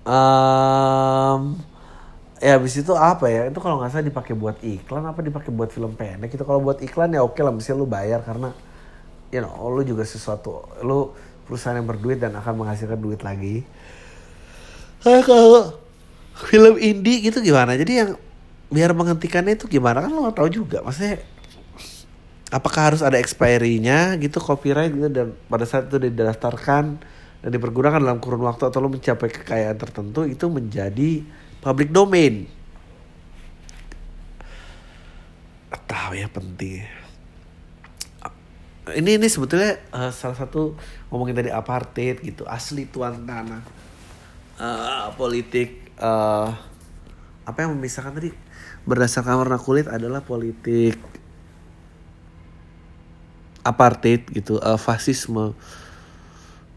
[0.03, 1.55] um,
[2.43, 5.71] ya habis itu apa ya itu kalau nggak salah dipakai buat iklan apa dipakai buat
[5.71, 8.51] film pendek itu kalau buat iklan ya oke lah mesti lu bayar karena
[9.31, 11.15] you know lu juga sesuatu lu
[11.47, 13.65] perusahaan yang berduit dan akan menghasilkan duit lagi
[15.07, 15.84] nah, kalau
[16.35, 17.79] film indie gitu gimana?
[17.79, 18.11] Jadi yang
[18.67, 20.03] biar menghentikannya itu gimana?
[20.03, 20.83] Kan lo tau juga.
[20.83, 21.23] Maksudnya
[22.51, 26.99] apakah harus ada expiry-nya gitu copyright gitu dan pada saat itu didaftarkan
[27.41, 31.23] dan dipergunakan dalam kurun waktu atau lo mencapai kekayaan tertentu itu menjadi
[31.63, 32.47] public domain.
[35.85, 37.05] Tahu ya penting
[38.93, 40.77] ini ini sebetulnya uh, salah satu
[41.09, 43.65] ngomongin tadi apartheid gitu asli tuan tanah
[44.61, 46.49] uh, politik uh,
[47.45, 48.31] apa yang memisahkan tadi?
[48.85, 50.97] Berdasarkan warna kulit adalah politik.
[53.65, 55.57] Apartheid gitu uh, fasisme.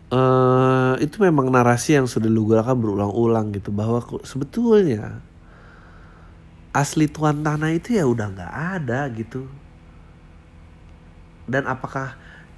[0.08, 5.20] Uh, itu memang narasi yang sudah lu berulang-ulang gitu bahwa sebetulnya
[6.72, 9.44] asli tuan tanah itu ya udah nggak ada gitu.
[11.44, 12.16] Dan apakah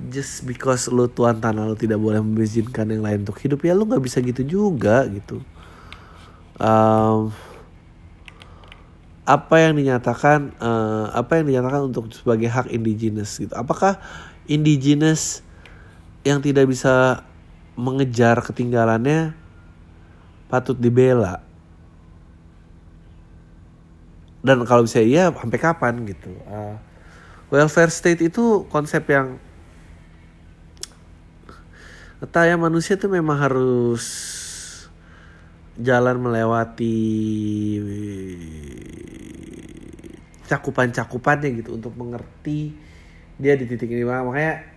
[0.09, 3.85] just because lu tuan tanah lu tidak boleh mengizinkan yang lain untuk hidup ya lu
[3.85, 5.45] nggak bisa gitu juga gitu
[6.61, 7.33] um,
[9.25, 13.97] apa yang dinyatakan uh, apa yang dinyatakan untuk sebagai hak indigenous gitu apakah
[14.51, 15.41] indigenous
[16.27, 17.25] yang tidak bisa
[17.79, 19.33] mengejar ketinggalannya
[20.51, 21.41] patut dibela.
[24.41, 26.33] Dan kalau bisa iya sampai kapan gitu.
[26.49, 26.77] Uh,
[27.53, 29.37] welfare state itu konsep yang
[32.21, 34.05] entah ya manusia tuh memang harus
[35.81, 36.97] jalan melewati
[40.45, 42.75] cakupan-cakupannya gitu untuk mengerti
[43.41, 44.05] dia di titik ini.
[44.05, 44.69] Makanya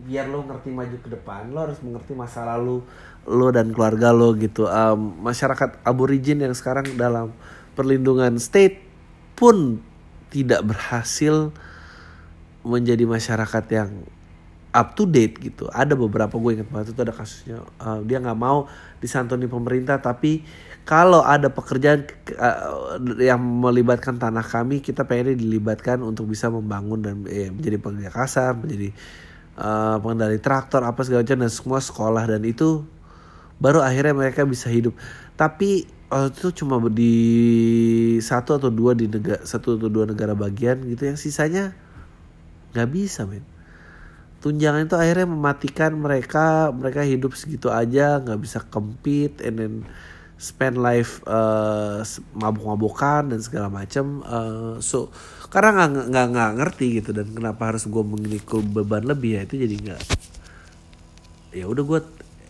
[0.00, 2.80] biar lo ngerti maju ke depan lo harus mengerti masa lalu
[3.28, 4.66] lo dan keluarga lo gitu.
[4.66, 7.36] Um, masyarakat aborigin yang sekarang dalam
[7.76, 8.80] perlindungan state
[9.36, 9.78] pun
[10.32, 11.52] tidak berhasil
[12.64, 13.90] menjadi masyarakat yang
[14.70, 15.66] up to date gitu.
[15.70, 18.70] Ada beberapa gue ingat banget itu ada kasusnya uh, dia nggak mau
[19.02, 20.42] disantuni pemerintah tapi
[20.86, 22.06] kalau ada pekerjaan
[22.38, 28.10] uh, yang melibatkan tanah kami kita pengen dilibatkan untuk bisa membangun dan eh, menjadi pekerja
[28.10, 28.90] kasar menjadi
[29.58, 32.86] uh, pengendali traktor apa segala macam dan semua sekolah dan itu
[33.60, 34.96] baru akhirnya mereka bisa hidup.
[35.36, 37.14] Tapi waktu itu cuma di
[38.18, 41.70] satu atau dua di negara satu atau dua negara bagian gitu yang sisanya
[42.74, 43.46] nggak bisa men
[44.40, 49.74] tunjangan itu akhirnya mematikan mereka mereka hidup segitu aja nggak bisa compete and then
[50.40, 52.00] spend life uh,
[52.32, 55.12] mabuk-mabukan dan segala macam uh, so
[55.52, 59.60] karena nggak nggak nggak ngerti gitu dan kenapa harus gue memikul beban lebih ya itu
[59.60, 60.00] jadi nggak
[61.60, 62.00] ya udah gue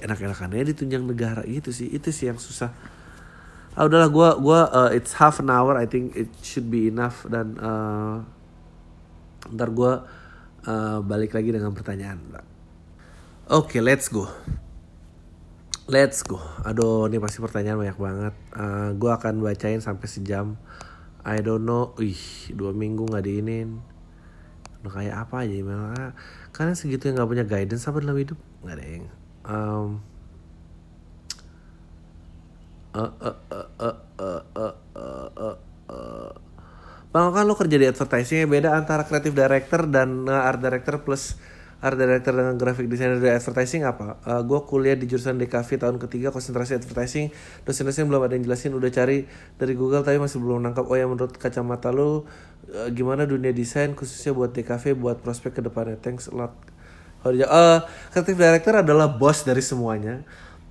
[0.01, 2.73] enak-enakannya ditunjang negara gitu sih itu sih yang susah.
[3.77, 7.23] Ah udahlah gue gua uh, it's half an hour I think it should be enough
[7.31, 8.27] dan uh,
[9.55, 9.93] ntar gue
[10.67, 12.19] uh, balik lagi dengan pertanyaan
[13.49, 14.29] oke okay, let's go
[15.91, 16.39] Let's go.
[16.63, 18.35] Aduh, ini pasti pertanyaan banyak banget.
[18.55, 20.55] Uh, eh, gue akan bacain sampai sejam.
[21.27, 21.99] I don't know.
[21.99, 23.83] Ih, dua minggu nggak diinin.
[24.87, 25.91] Udah kayak apa aja email?
[25.91, 26.15] Ah,
[26.55, 28.39] kalian segitu yang nggak punya guidance apa dalam hidup?
[28.63, 29.07] Nggak ada yang.
[29.43, 29.89] Um,
[32.95, 35.57] uh, uh, uh, uh, uh, uh, uh,
[35.91, 36.31] uh.
[37.11, 41.35] Bang kan lo kerja di advertising beda antara creative director dan uh, art director plus
[41.83, 44.23] art director dengan graphic designer dari advertising apa?
[44.23, 47.35] Uh, eh, gue kuliah di jurusan DKV tahun ketiga konsentrasi advertising.
[47.67, 49.27] Dosen-dosen belum ada yang jelasin, udah cari
[49.59, 50.87] dari Google tapi masih belum nangkap.
[50.87, 52.07] Oh ya menurut kacamata lo
[52.71, 55.99] uh, gimana dunia desain khususnya buat DKV buat prospek ke depannya?
[55.99, 56.55] Thanks a lot.
[57.27, 57.83] Uh,
[58.15, 60.23] creative director adalah bos dari semuanya.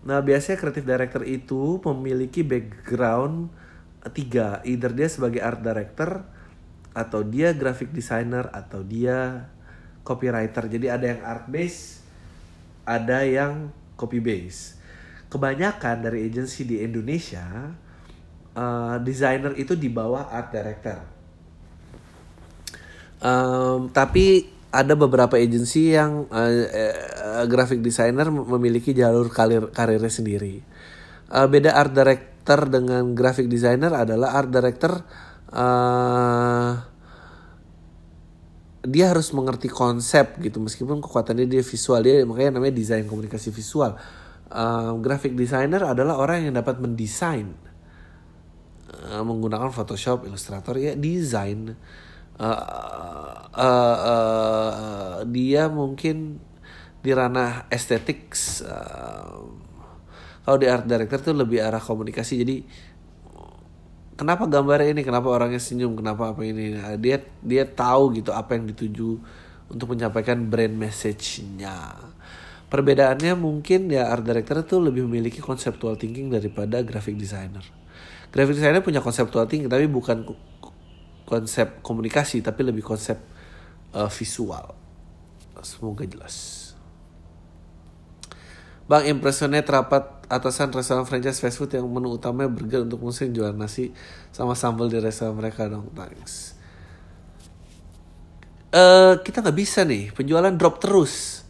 [0.07, 3.51] Nah biasanya creative director itu memiliki background
[4.15, 6.23] tiga, either dia sebagai art director
[6.95, 9.47] atau dia graphic designer atau dia
[10.07, 10.71] copywriter.
[10.71, 12.01] Jadi ada yang art base,
[12.87, 14.79] ada yang copy base.
[15.29, 17.45] Kebanyakan dari agensi di Indonesia
[18.55, 20.99] uh, designer itu di bawah art director.
[23.19, 30.63] Um, tapi ada beberapa agensi yang uh, uh, graphic designer memiliki jalur karir karirnya sendiri.
[31.29, 31.93] Uh, beda art
[32.39, 35.05] director dengan graphic designer adalah art director
[35.53, 36.71] uh,
[38.89, 40.57] dia harus mengerti konsep gitu.
[40.63, 43.99] Meskipun kekuatannya dia visual dia makanya namanya desain komunikasi visual.
[44.49, 47.53] Uh, graphic designer adalah orang yang dapat mendesain
[49.13, 51.77] uh, menggunakan Photoshop Illustrator ya desain.
[52.39, 56.41] Uh, uh, uh, dia mungkin
[57.03, 58.33] di ranah estetik
[58.65, 59.68] uh,
[60.49, 62.41] kalau di art director tuh lebih arah komunikasi.
[62.41, 62.65] Jadi
[64.17, 65.05] kenapa gambarnya ini?
[65.05, 65.93] Kenapa orangnya senyum?
[65.93, 66.73] Kenapa apa ini?
[66.73, 69.21] Nah, dia dia tahu gitu apa yang dituju
[69.69, 71.93] untuk menyampaikan brand message-nya.
[72.65, 77.61] Perbedaannya mungkin ya art director itu lebih memiliki conceptual thinking daripada graphic designer.
[78.33, 80.25] Graphic designer punya conceptual thinking tapi bukan
[81.29, 83.21] konsep komunikasi tapi lebih konsep
[83.93, 84.73] uh, visual.
[85.61, 86.65] Semoga jelas.
[88.89, 93.49] Bang impressionnya terapat atasan restoran franchise fast food yang menu utamanya burger untuk musim jual
[93.57, 93.89] nasi
[94.29, 95.89] sama sambal di restoran mereka dong.
[95.97, 96.53] Thanks.
[98.69, 101.41] Uh, kita nggak bisa nih penjualan drop terus.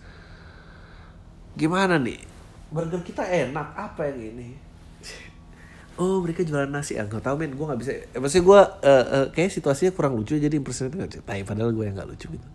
[1.60, 2.24] Gimana nih?
[2.72, 4.50] Burger kita enak apa yang ini?
[6.00, 9.06] oh mereka jualan nasi ah nggak tahu men gue nggak bisa eh, maksudnya gue uh,
[9.12, 12.48] uh, kayak situasinya kurang lucu jadi impressionnya nggak tapi padahal gue yang nggak lucu gitu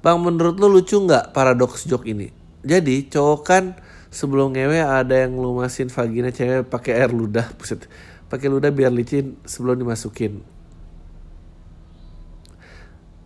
[0.00, 2.28] bang menurut lo lucu nggak paradoks joke ini
[2.60, 3.64] jadi cowok kan
[4.10, 7.86] sebelum ngewe ada yang lumasin vagina cewek pakai air ludah, buset.
[8.26, 10.42] Pakai ludah biar licin sebelum dimasukin.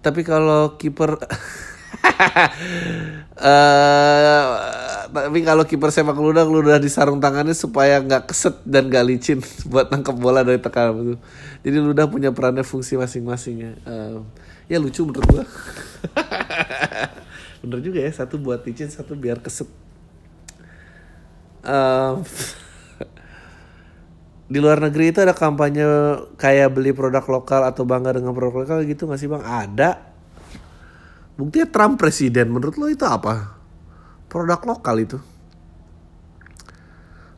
[0.05, 1.17] Tapi kalau kiper
[3.41, 4.49] uh,
[5.17, 9.41] tapi kalau kiper sepak ludah ludah di sarung tangannya supaya nggak keset dan gak licin
[9.73, 11.17] buat nangkep bola dari tekanan itu.
[11.65, 13.81] Jadi ludah punya perannya fungsi masing-masingnya.
[13.89, 14.21] Uh,
[14.69, 15.45] ya lucu menurut gua.
[17.65, 19.65] bener juga ya satu buat licin satu biar keset
[21.65, 22.23] um,
[24.53, 25.85] di luar negeri itu ada kampanye
[26.37, 29.43] kayak beli produk lokal atau bangga dengan produk lokal gitu nggak sih bang?
[29.43, 29.91] Ada.
[31.35, 33.59] Buktinya Trump presiden menurut lo itu apa?
[34.31, 35.19] Produk lokal itu.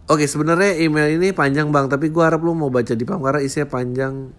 [0.06, 3.42] Oke sebenarnya email ini panjang bang tapi gue harap lo mau baca di pam karena
[3.42, 4.30] isinya panjang.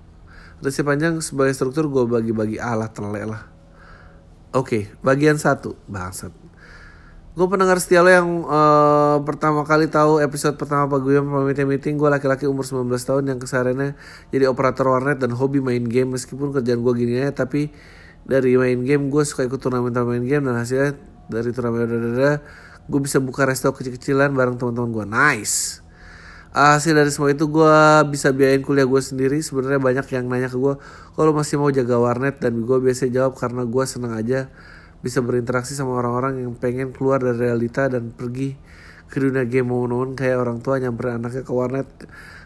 [0.64, 3.44] Isinya panjang sebagai struktur gue bagi-bagi alat telek lah.
[4.56, 5.76] Oke, bagian satu.
[5.92, 6.47] Bangsat.
[7.38, 11.94] Gue pendengar setia lo yang uh, pertama kali tahu episode pertama Pak Guyam pamit meeting
[11.94, 13.94] gue laki-laki umur 19 tahun yang kesehariannya
[14.34, 16.18] jadi operator warnet dan hobi main game.
[16.18, 17.70] Meskipun kerjaan gue gini ya tapi
[18.26, 20.98] dari main game gue suka ikut turnamen main game dan hasilnya
[21.30, 21.86] dari turnamen
[22.90, 25.86] gue bisa buka resto kecil-kecilan bareng teman-teman gue nice.
[26.58, 27.78] Hasil dari semua itu gue
[28.10, 29.46] bisa biayain kuliah gue sendiri.
[29.46, 30.74] Sebenarnya banyak yang nanya ke gue
[31.14, 32.42] kalau masih mau jaga warnet?
[32.42, 34.50] Dan gue biasa jawab karena gue seneng aja
[35.08, 38.60] bisa berinteraksi sama orang-orang yang pengen keluar dari realita dan pergi
[39.08, 41.88] ke dunia game momen kayak orang tua nyamperin anaknya ke warnet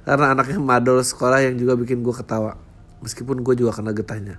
[0.05, 2.53] karena anaknya madol sekolah yang juga bikin gue ketawa.
[3.01, 4.37] Meskipun gue juga kena getahnya.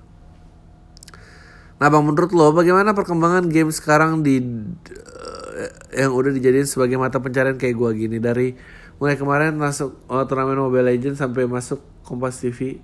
[1.82, 7.18] Nah bang menurut lo bagaimana perkembangan game sekarang di uh, yang udah dijadiin sebagai mata
[7.18, 8.22] pencarian kayak gue gini?
[8.22, 8.54] Dari
[9.02, 12.78] mulai kemarin masuk oh, turnamen Mobile Legends sampai masuk Kompas TV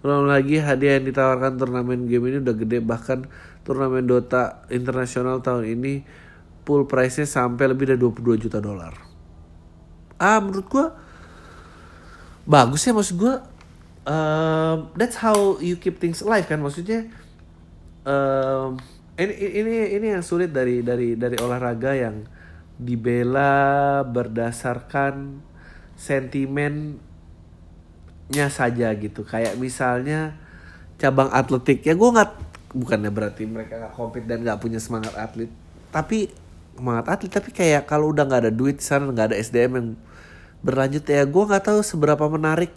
[0.00, 2.80] belum lagi hadiah yang ditawarkan turnamen game ini udah gede.
[2.80, 3.18] Bahkan
[3.70, 6.02] turnamen Dota internasional tahun ini
[6.66, 8.90] pool price-nya sampai lebih dari 22 juta dolar.
[10.18, 10.86] Ah menurut gua
[12.42, 13.46] bagus ya maksud gua.
[14.00, 17.06] Um, that's how you keep things alive kan maksudnya
[18.02, 18.80] um,
[19.20, 22.24] ini ini ini yang sulit dari dari dari olahraga yang
[22.80, 25.44] dibela berdasarkan
[26.00, 26.98] sentimennya
[28.48, 29.22] saja gitu.
[29.22, 30.40] Kayak misalnya
[30.96, 31.84] cabang atletik.
[31.84, 35.50] Ya gue nggak bukannya berarti mereka nggak kompet dan nggak punya semangat atlet.
[35.90, 36.30] Tapi
[36.78, 39.88] semangat atlet tapi kayak kalau udah nggak ada duit sana nggak ada SDM yang
[40.60, 42.72] berlanjut ya gue nggak tahu seberapa menarik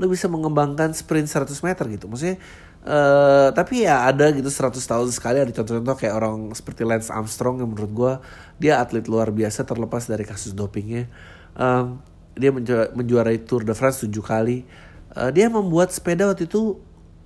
[0.00, 2.06] lo bisa mengembangkan sprint 100 meter gitu.
[2.10, 2.38] Maksudnya
[2.82, 7.62] Uh, tapi ya ada gitu 100 tahun sekali ada contoh-contoh kayak orang seperti Lance Armstrong
[7.62, 8.12] yang menurut gue
[8.58, 11.06] dia atlet luar biasa terlepas dari kasus dopingnya.
[11.54, 12.02] Um,
[12.34, 14.66] dia menju menjuarai Tour de France tujuh kali.
[15.14, 16.82] Uh, dia membuat sepeda waktu itu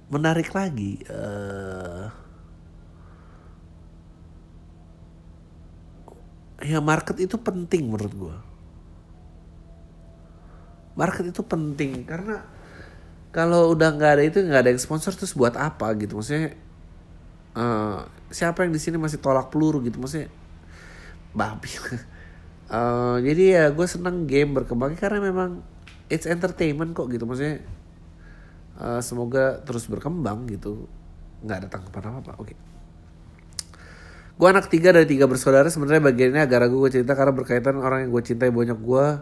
[0.06, 2.10] menarik lagi uh,
[6.62, 8.36] ya market itu penting menurut gue
[10.96, 12.42] market itu penting karena
[13.36, 16.16] kalau udah nggak ada itu nggak ada yang sponsor terus buat apa gitu?
[16.16, 16.56] Maksudnya
[17.52, 20.00] uh, siapa yang di sini masih tolak peluru gitu?
[20.00, 20.32] Maksudnya
[21.36, 21.68] babi.
[22.72, 25.60] Uh, jadi ya gue seneng game berkembang karena memang
[26.08, 27.28] it's entertainment kok gitu.
[27.28, 27.60] Maksudnya
[28.80, 30.88] uh, semoga terus berkembang gitu.
[31.44, 32.46] Nggak ada tanggapan apa apa oke.
[32.52, 32.58] Okay.
[34.36, 35.68] gue anak tiga dari tiga bersaudara.
[35.72, 38.76] Sebenarnya bagiannya agak ragu gue cerita karena berkaitan orang yang gue cintai banyak.
[38.76, 39.16] Gue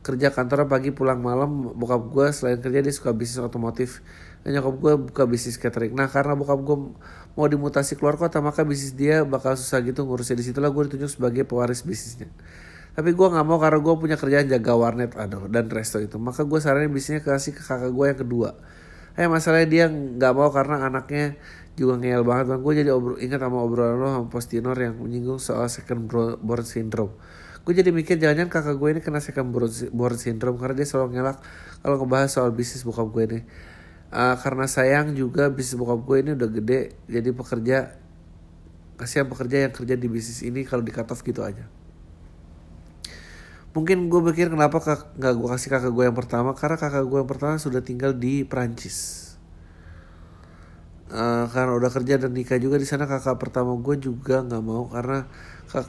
[0.00, 1.76] kerja kantor pagi pulang malam.
[1.76, 4.00] Bokap gue selain kerja dia suka bisnis otomotif.
[4.40, 5.92] Dan nyokap gue buka bisnis catering.
[5.92, 6.76] Nah karena bokap gue
[7.36, 10.40] mau dimutasi keluar kota maka bisnis dia bakal susah gitu ngurusnya.
[10.40, 12.32] Di situlah gue ditunjuk sebagai pewaris bisnisnya.
[12.96, 16.16] Tapi gue nggak mau karena gue punya kerjaan jaga warnet aduh dan resto itu.
[16.16, 18.50] Maka gue saranin bisnisnya kasih ke kakak gue yang kedua
[19.18, 21.34] eh masalahnya dia nggak mau karena anaknya
[21.74, 22.60] juga ngeyel banget bang.
[22.62, 26.06] Gue jadi obrol ingat sama obrolan lo sama postinor yang menyinggung soal second
[26.38, 27.14] born syndrome.
[27.66, 29.50] Gue jadi mikir jangan-jangan kakak gue ini kena second
[29.90, 31.38] born syndrome karena dia selalu ngelak
[31.82, 33.40] kalau ngebahas soal bisnis bokap gue ini.
[34.08, 37.76] Uh, karena sayang juga bisnis bokap gue ini udah gede jadi pekerja
[38.96, 41.68] kasihan pekerja yang kerja di bisnis ini kalau di cut off gitu aja
[43.78, 47.30] mungkin gue pikir kenapa nggak gue kasih kakak gue yang pertama karena kakak gue yang
[47.30, 49.28] pertama sudah tinggal di Prancis
[51.14, 54.90] uh, karena udah kerja dan nikah juga di sana kakak pertama gue juga nggak mau
[54.90, 55.30] karena
[55.70, 55.86] kak,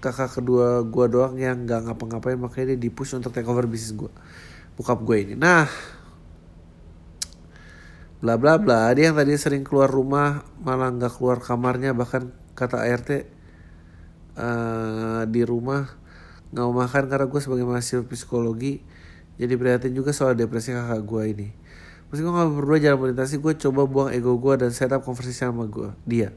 [0.00, 4.12] kakak kedua gue doang yang nggak ngapa-ngapain makanya dia dipush untuk take over bisnis gue
[4.76, 5.34] bokap gue ini.
[5.36, 5.68] Nah
[8.16, 12.80] bla bla bla dia yang tadi sering keluar rumah malah nggak keluar kamarnya bahkan kata
[12.88, 13.20] ART uh,
[14.40, 15.84] eh, di rumah
[16.54, 18.84] nggak mau makan karena gue sebagai mahasiswa psikologi
[19.36, 21.48] jadi prihatin juga soal depresi kakak gue ini
[22.06, 25.66] Meski gue gak berdua jalan melintasi, gue coba buang ego gue dan setup konversi sama
[25.66, 26.30] gue, dia.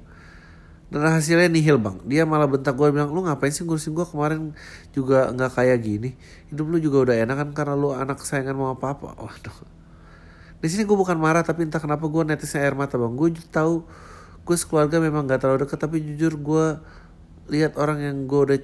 [0.89, 2.01] Dan hasilnya nihil bang.
[2.09, 4.57] Dia malah bentak gue bilang, lu ngapain sih ngurusin gue kemarin
[4.97, 6.17] juga nggak kayak gini.
[6.49, 9.13] Hidup lu juga udah enak kan karena lu anak kesayangan mau apa-apa.
[9.21, 9.57] Waduh.
[10.57, 13.13] Di sini gue bukan marah tapi entah kenapa gue netesnya air mata bang.
[13.13, 13.85] Gue tahu
[14.41, 16.65] gue sekeluarga memang gak terlalu dekat tapi jujur gue
[17.53, 18.57] lihat orang yang gue udah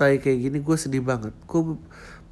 [0.00, 1.36] cintai kayak gini gue sedih banget.
[1.44, 1.76] Gue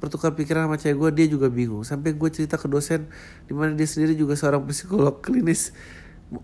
[0.01, 1.85] bertukar pikiran sama cewek gue dia juga bingung.
[1.85, 3.05] Sampai gue cerita ke dosen
[3.45, 5.69] di mana dia sendiri juga seorang psikolog klinis.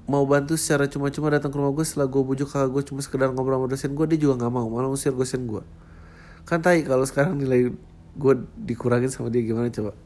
[0.05, 3.33] Mau bantu secara cuma-cuma datang ke rumah gue setelah gue bujuk kakak gue cuma sekedar
[3.33, 4.69] ngobrol sama dosen gue dia juga nggak mau.
[4.69, 5.65] Malah ngusir dosen gue
[6.45, 7.73] kan tai kalau sekarang nilai
[8.13, 9.97] gue dikurangin sama dia gimana coba?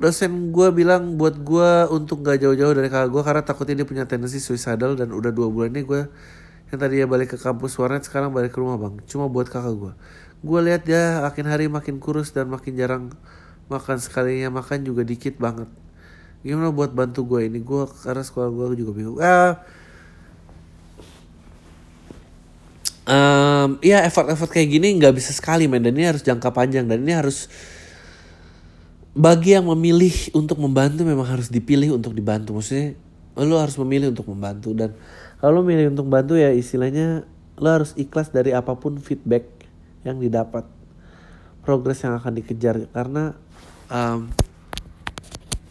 [0.00, 4.08] Dosen gue bilang buat gue untuk gak jauh-jauh dari kakak gue karena takutnya dia punya
[4.08, 6.08] tendensi suicidal dan udah dua bulan ini gue
[6.70, 8.98] yang tadi ya balik ke kampus warnet sekarang balik ke rumah bang.
[9.06, 9.92] Cuma buat kakak gue
[10.40, 13.04] gue lihat dia makin hari makin kurus dan makin jarang
[13.68, 15.68] makan sekalinya makan juga dikit banget.
[16.40, 17.60] Gimana buat bantu gue ini?
[17.60, 19.20] Gue karena sekolah gue juga bingung.
[19.20, 19.60] Ah.
[23.10, 25.84] Um, ya effort-effort kayak gini nggak bisa sekali men.
[25.84, 26.88] Dan ini harus jangka panjang.
[26.88, 27.52] Dan ini harus
[29.12, 32.56] bagi yang memilih untuk membantu memang harus dipilih untuk dibantu.
[32.56, 32.96] Maksudnya
[33.36, 34.72] lo harus memilih untuk membantu.
[34.72, 34.96] Dan
[35.40, 37.24] kalau lo milih untuk membantu ya istilahnya
[37.56, 39.48] lo harus ikhlas dari apa pun feedback
[40.04, 40.68] yang didapat
[41.64, 42.88] progres yang akan dikejar.
[42.92, 43.32] Karena
[43.88, 44.28] um,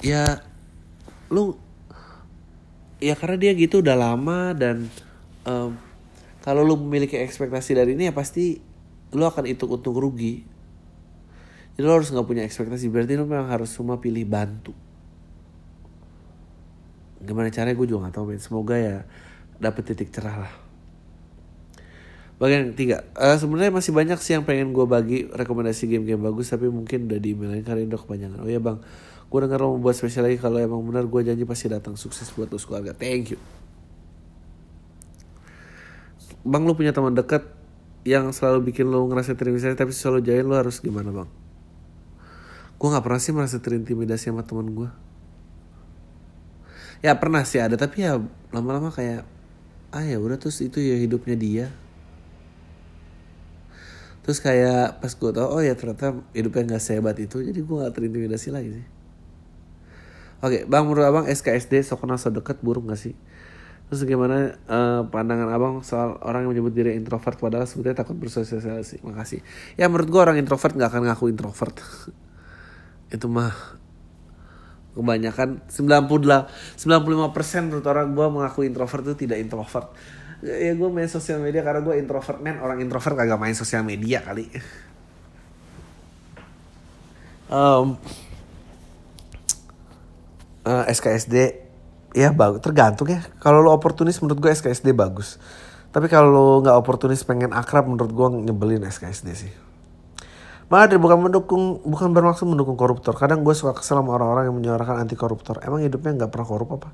[0.01, 0.41] ya
[1.29, 1.53] lu
[2.97, 4.89] ya karena dia gitu udah lama dan
[5.45, 5.77] um,
[6.41, 8.57] kalau lu memiliki ekspektasi dari ini ya pasti
[9.13, 10.41] lu akan hitung untung rugi.
[11.77, 12.89] Jadi lu harus nggak punya ekspektasi.
[12.89, 14.73] Berarti lu memang harus semua pilih bantu.
[17.21, 17.75] Gimana caranya?
[17.75, 18.39] Gue juga gak tahu men.
[18.39, 19.03] Semoga ya
[19.59, 20.53] dapet titik cerah lah.
[22.39, 26.71] Bagian tiga uh, sebenarnya masih banyak sih yang pengen gue bagi rekomendasi game-game bagus tapi
[26.71, 28.79] mungkin udah di emailin karena udah kepanjangan oh ya bang.
[29.29, 31.99] Gue denger lo membuat spesial lagi kalau emang benar gue janji pasti datang.
[31.99, 33.39] Sukses buat lo keluarga thank you.
[36.47, 37.43] Bang lu punya teman dekat
[38.07, 41.29] yang selalu bikin lo ngerasa terintimidasi tapi selalu jain lo harus gimana bang?
[42.79, 44.89] Gue nggak pernah sih merasa terintimidasi sama teman gue
[46.99, 48.19] ya pernah sih ada tapi ya
[48.51, 49.23] lama-lama kayak
[49.89, 51.67] ah ya udah terus itu ya hidupnya dia.
[54.21, 57.93] Terus kayak pas gue tau oh ya ternyata hidupnya nggak sehebat itu jadi gue nggak
[57.97, 58.85] terintimidasi lagi sih.
[60.39, 63.17] Oke bang menurut abang SKSD sok kenal so deket buruk gak sih?
[63.89, 69.01] Terus gimana uh, pandangan abang soal orang yang menyebut diri introvert padahal sebetulnya takut bersosialisasi?
[69.01, 69.41] Makasih.
[69.81, 71.73] Ya menurut gue orang introvert nggak akan ngaku introvert.
[73.15, 73.78] Itu mah
[74.93, 79.93] kebanyakan 98 95% menurut orang gue mengaku introvert itu tidak introvert.
[80.39, 82.39] Ya gue main sosial media karena gue introvert.
[82.39, 84.47] Man orang introvert kagak main sosial media kali.
[87.49, 87.97] Um,
[90.63, 91.35] uh, eh, SKSD
[92.15, 93.21] ya bagus tergantung ya.
[93.43, 95.37] Kalau lo oportunis menurut gue SKSD bagus.
[95.89, 99.68] Tapi kalau lo nggak oportunis pengen akrab menurut gue nyebelin SKSD sih
[100.69, 103.17] Madrid bukan mendukung, bukan bermaksud mendukung koruptor.
[103.17, 105.57] Kadang gue suka kesel sama orang-orang yang menyuarakan anti koruptor.
[105.65, 106.93] Emang hidupnya nggak pernah korup apa?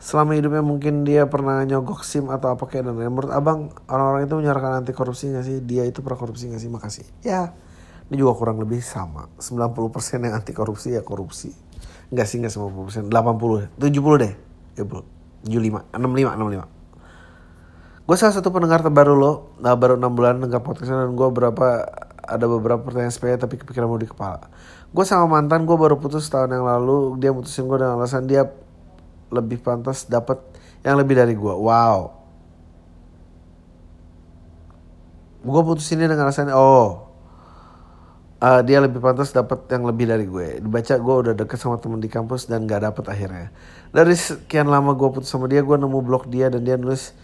[0.00, 3.12] Selama hidupnya mungkin dia pernah nyogok SIM atau apa kayak dan lain.
[3.12, 5.60] Menurut abang orang-orang itu menyuarakan anti korupsi nggak sih?
[5.60, 6.70] Dia itu pernah korupsi nggak sih?
[6.72, 7.06] Makasih.
[7.20, 7.52] Ya,
[8.08, 9.28] ini juga kurang lebih sama.
[9.36, 11.52] 90% yang anti korupsi ya korupsi.
[12.08, 13.12] Enggak sih, enggak 90%.
[13.12, 14.32] 80, 70 deh.
[14.72, 16.64] Ya, 75, 65, 65.
[18.02, 19.32] Gue salah satu pendengar terbaru lo,
[19.62, 21.86] nah, baru 6 bulan dengar podcastnya dan gue berapa
[22.22, 24.46] ada beberapa pertanyaan sepele tapi kepikiran mau di kepala.
[24.94, 27.18] Gue sama mantan gue baru putus tahun yang lalu.
[27.18, 28.48] Dia mutusin gue dengan alasan dia
[29.32, 30.38] lebih pantas dapat
[30.86, 31.54] yang lebih dari gue.
[31.54, 32.14] Wow.
[35.42, 37.12] Gue putusin dia dengan alasan oh
[38.42, 40.58] uh, dia lebih pantas dapat yang lebih dari gue.
[40.58, 43.54] Dibaca gue udah deket sama temen di kampus dan gak dapet akhirnya.
[43.94, 47.14] Dari sekian lama gue putus sama dia, gue nemu blog dia dan dia nulis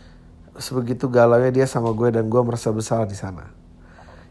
[0.59, 3.51] sebegitu galaunya dia sama gue dan gue merasa bersalah di sana.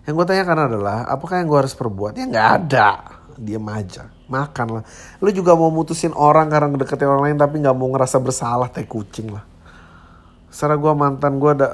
[0.07, 2.15] Yang gue tanyakan adalah, apakah yang gue harus perbuat?
[2.15, 2.87] Ya nggak ada.
[3.35, 4.07] Diam aja.
[4.31, 4.83] Makan lah.
[5.19, 8.87] Lu juga mau mutusin orang karena ngedeketin orang lain tapi nggak mau ngerasa bersalah teh
[8.87, 9.43] kucing lah.
[10.47, 11.69] Secara gue mantan gue ada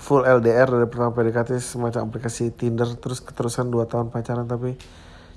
[0.00, 4.80] full LDR dari pertama PDKT semacam aplikasi Tinder terus keterusan 2 tahun pacaran tapi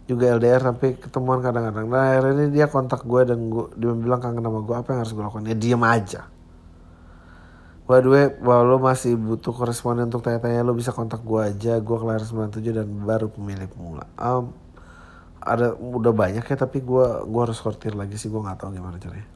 [0.08, 1.92] juga LDR tapi ketemuan kadang-kadang.
[1.92, 5.12] Nah akhirnya dia kontak gue dan gue, dia bilang kangen sama gue apa yang harus
[5.12, 5.52] gue lakukan?
[5.52, 6.33] Ya diam aja
[7.84, 11.84] By the way, kalau lo masih butuh koresponden untuk tanya-tanya, lo bisa kontak gue aja.
[11.84, 14.08] Gue kelar 97 dan baru pemilik pemula.
[14.16, 14.56] Um,
[15.44, 18.32] ada udah banyak ya, tapi gue gua harus sortir lagi sih.
[18.32, 19.28] Gue nggak tahu gimana caranya.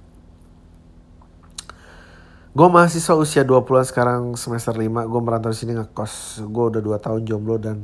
[2.56, 5.12] Gue mahasiswa usia 20-an sekarang semester 5.
[5.12, 6.48] Gue merantau di sini ngekos.
[6.48, 7.84] Gue udah 2 tahun jomblo dan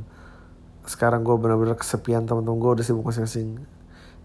[0.84, 3.56] sekarang gue benar-benar kesepian teman-teman gue udah sibuk masing-masing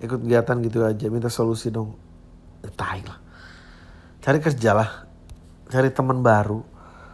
[0.04, 1.96] ikut kegiatan gitu aja minta solusi dong
[2.76, 3.16] tai lah
[4.20, 5.08] cari kerja lah
[5.70, 6.66] cari teman baru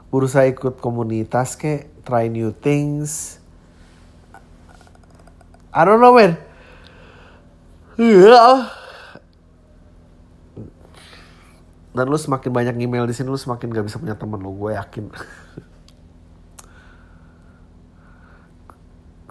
[0.10, 3.44] berusaha ikut komunitas ke try new things.
[5.76, 6.40] I don't know man.
[8.00, 8.72] Yeah.
[11.96, 14.76] dan lu semakin banyak email di sini lu semakin gak bisa punya temen lu gue
[14.76, 15.08] yakin.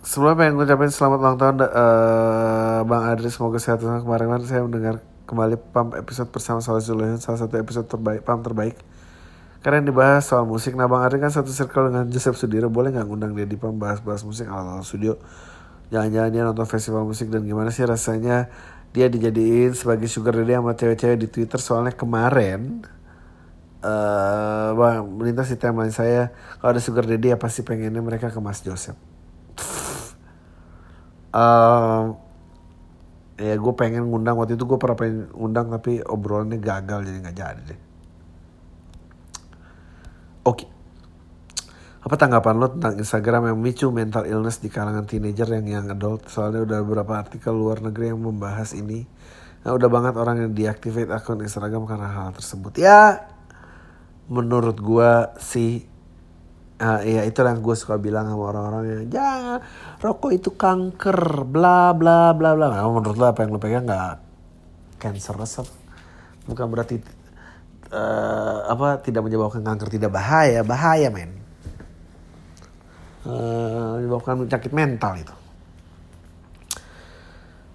[0.08, 3.28] Sebelumnya pengen ngucapin selamat ulang tahun uh, Bang Adri.
[3.28, 8.44] Semoga sehat kemarin saya mendengar kembali pam episode bersama salah salah satu episode terbaik pam
[8.44, 8.76] terbaik
[9.64, 10.76] karena yang dibahas soal musik.
[10.76, 12.68] Nah Bang Ari kan satu circle dengan Joseph Sudiro.
[12.68, 15.16] Boleh nggak ngundang dia di bahas-bahas musik ala-ala studio.
[15.88, 18.52] Jangan-jangan dia nonton festival musik dan gimana sih rasanya
[18.92, 21.56] dia dijadiin sebagai sugar daddy sama cewek-cewek di Twitter.
[21.56, 22.84] Soalnya kemarin
[23.80, 26.28] uh, bang melintas di timeline saya
[26.60, 29.00] kalau ada sugar daddy ya pasti pengennya mereka ke Mas Joseph.
[31.32, 32.12] uh,
[33.40, 37.38] ya gue pengen ngundang waktu itu gue pernah pengen ngundang tapi obrolannya gagal jadi nggak
[37.40, 37.83] jadi deh.
[40.44, 40.64] Oke.
[40.64, 40.68] Okay.
[42.04, 46.28] Apa tanggapan lo tentang Instagram yang memicu mental illness di kalangan teenager yang yang adult?
[46.28, 49.08] Soalnya udah beberapa artikel luar negeri yang membahas ini.
[49.64, 52.76] Nah, udah banget orang yang deactivate akun Instagram karena hal tersebut.
[52.76, 53.24] Ya,
[54.28, 55.88] menurut gua sih
[56.80, 59.58] uh, ya itu yang gue suka bilang sama orang-orang yang jangan
[60.00, 64.16] rokok itu kanker bla bla bla bla nah, menurut lo apa yang lo pegang nggak
[64.98, 65.66] cancer resep
[66.48, 67.00] bukan berarti
[67.94, 71.30] uh, apa tidak menyebabkan kanker tidak bahaya bahaya men
[73.30, 75.34] uh, menyebabkan penyakit mental itu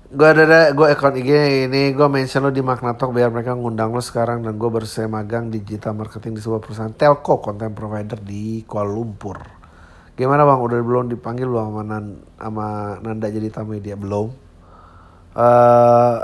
[0.10, 1.32] gue ada gue akun IG
[1.70, 5.06] ini gue mention lo di Magnatok biar mereka ngundang lo sekarang dan gue baru saya
[5.06, 9.38] magang digital marketing di sebuah perusahaan telco content provider di Kuala Lumpur.
[10.18, 10.60] Gimana bang?
[10.66, 12.06] Udah belum dipanggil belum sama, Nan,
[12.42, 12.66] sama
[13.06, 14.34] Nanda jadi tamu dia belum?
[15.38, 16.18] Uh,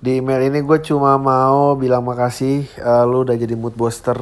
[0.00, 4.16] di email ini gue cuma mau bilang makasih uh, lu udah jadi mood booster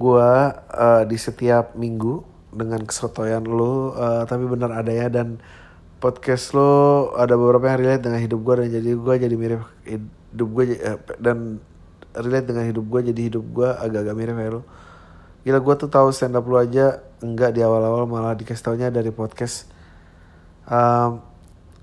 [0.00, 5.42] gue uh, di setiap minggu dengan kesotoyan lu uh, tapi benar adanya dan
[6.00, 10.48] podcast lo ada beberapa yang relate dengan hidup gue dan jadi gue jadi mirip hidup
[10.56, 11.60] gue eh, dan
[12.16, 14.62] relate dengan hidup gue jadi hidup gue agak-agak mirip kayak lo
[15.44, 19.12] gila gue tuh tahu stand up lo aja enggak di awal-awal malah dikasih taunya dari
[19.12, 19.68] podcast.
[20.68, 21.20] Um,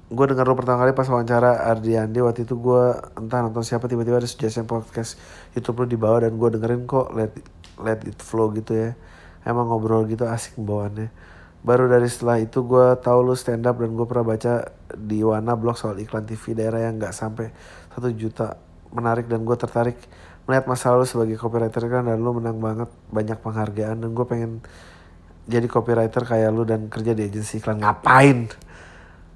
[0.08, 3.92] gue dengar lo pertama kali pas wawancara Ardi Andi waktu itu gue entah nonton siapa
[3.92, 5.20] tiba-tiba ada suggestion podcast
[5.52, 7.36] YouTube lo di bawah dan gue dengerin kok let
[7.84, 8.96] let it flow gitu ya.
[9.44, 11.12] Emang ngobrol gitu asik bawaannya.
[11.60, 14.54] Baru dari setelah itu gue tahu lu stand up dan gue pernah baca
[14.96, 17.52] di Wana blog soal iklan TV daerah yang nggak sampai
[17.92, 18.56] satu juta.
[18.96, 20.00] Menarik dan gue tertarik
[20.48, 24.64] melihat masa lalu sebagai copywriter kan dan lu menang banget banyak penghargaan dan gue pengen
[25.48, 27.84] jadi copywriter kayak lu dan kerja di agensi iklan.
[27.84, 28.67] Ngapain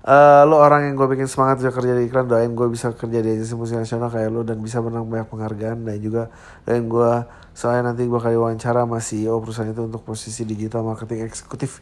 [0.05, 3.19] uh, lu orang yang gue bikin semangat juga kerja di iklan doain gue bisa kerja
[3.21, 5.85] di agensi musik nasional kayak lu dan bisa menang banyak penghargaan.
[5.85, 6.29] Dan juga
[6.65, 7.11] doain gue
[7.51, 11.81] soalnya nanti gue kali wawancara sama CEO perusahaan itu untuk posisi digital marketing eksekutif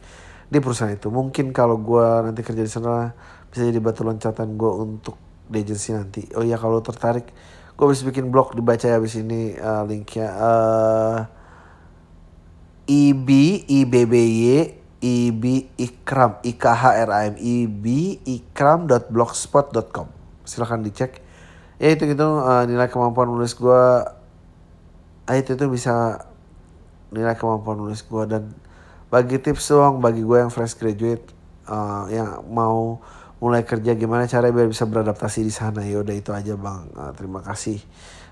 [0.50, 1.08] di perusahaan itu.
[1.08, 3.14] Mungkin kalau gue nanti kerja di sana
[3.48, 5.16] bisa jadi batu loncatan gue untuk
[5.50, 6.22] di agency nanti.
[6.36, 7.30] Oh iya kalau tertarik
[7.74, 10.28] gue bisa bikin blog dibaca ya abis ini uh, linknya.
[10.36, 11.18] Uh,
[12.90, 13.28] ib
[13.70, 14.14] ibb
[15.00, 17.84] ib ikram ikhram ib
[18.28, 20.08] ikram blogspot.com
[20.44, 21.24] silahkan dicek.
[21.80, 23.84] Ya itu gitu uh, nilai kemampuan nulis gue
[25.24, 26.28] ah, itu itu bisa
[27.08, 28.52] nilai kemampuan nulis gue dan
[29.08, 31.24] bagi tips dong bagi gue yang fresh graduate
[31.64, 33.00] uh, yang mau
[33.40, 35.80] mulai kerja gimana cara biar bisa beradaptasi di sana.
[35.80, 36.84] Ya udah itu aja bang.
[36.92, 37.80] Uh, terima kasih.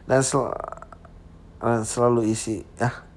[0.05, 0.53] Dan sel
[1.65, 3.08] uh, selalu isi ya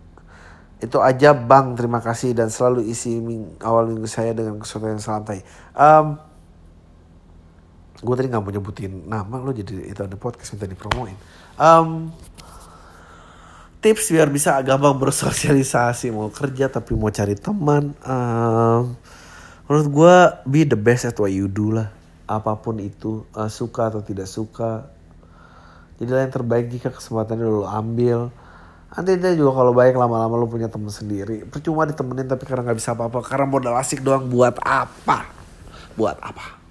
[0.82, 1.78] itu aja bang.
[1.78, 5.46] Terima kasih dan selalu isi ming awal minggu saya dengan kesulitan yang santai.
[5.78, 6.18] Um,
[8.02, 11.14] gue tadi nggak mau nyebutin nama lo jadi itu ada podcast minta dipromoin.
[11.62, 12.10] Um,
[13.78, 16.10] tips biar bisa gampang bersosialisasi.
[16.10, 17.94] Mau kerja tapi mau cari teman.
[18.02, 18.98] Um,
[19.70, 20.16] menurut gue
[20.50, 21.94] be the best at what you do lah.
[22.26, 24.90] Apa pun itu uh, suka atau tidak suka.
[26.02, 28.34] Jadilah yang terbaik jika kesempatannya lo ambil
[28.92, 32.80] nanti dia juga kalau baik lama-lama lo punya temen sendiri percuma ditemenin tapi karena nggak
[32.80, 34.28] bisa apa-apa karena modal asik doang.
[34.28, 35.28] Buat apa?
[35.96, 36.62] Buat apa?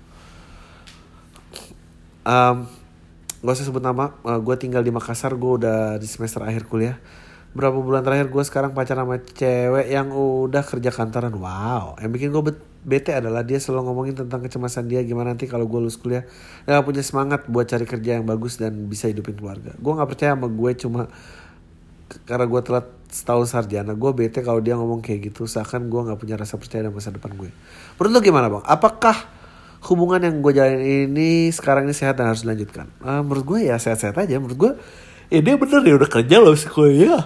[2.20, 2.68] Um,
[3.40, 4.12] gak usah sebut nama.
[4.20, 6.96] Uh, eh, gue tinggal di Makassar gue udah di semester akhir kuliah.
[7.50, 11.34] Berapa bulan terakhir gue sekarang pacaran sama cewek yang udah kerja kantoran.
[11.34, 11.98] Wow.
[11.98, 12.42] Yang bikin gue
[12.80, 15.02] bete adalah dia selalu ngomongin tentang kecemasan dia.
[15.02, 16.22] Gimana nanti kalau gue lulus kuliah
[16.62, 19.74] dia gak punya semangat buat cari kerja yang bagus dan bisa hidupin keluarga.
[19.80, 21.02] Gue nggak percaya sama gue cuma
[22.26, 26.18] karena gue telat setahun sarjana gue bete kalau dia ngomong kayak gitu seakan gue nggak
[26.18, 27.50] punya rasa percaya dalam masa depan gue
[27.98, 29.40] menurut lo gimana bang apakah
[29.88, 32.92] hubungan yang gue jalanin ini sekarang ini sehat dan harus dilanjutkan?
[33.00, 34.36] Uh, menurut gue ya sehat-sehat aja.
[34.36, 34.72] Menurut gue
[35.32, 37.22] ya dia bener dia udah kerja loh sekolah.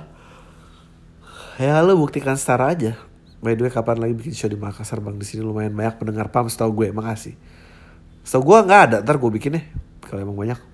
[1.58, 2.98] Ya lo buktikan setara aja.
[3.42, 6.30] By the way kapan lagi bikin show di Makassar bang di sini lumayan banyak pendengar
[6.30, 7.34] pam setahu gue makasih.
[8.22, 9.64] Setahu gue nggak ada ntar gue bikin deh
[10.06, 10.73] kalau emang banyak.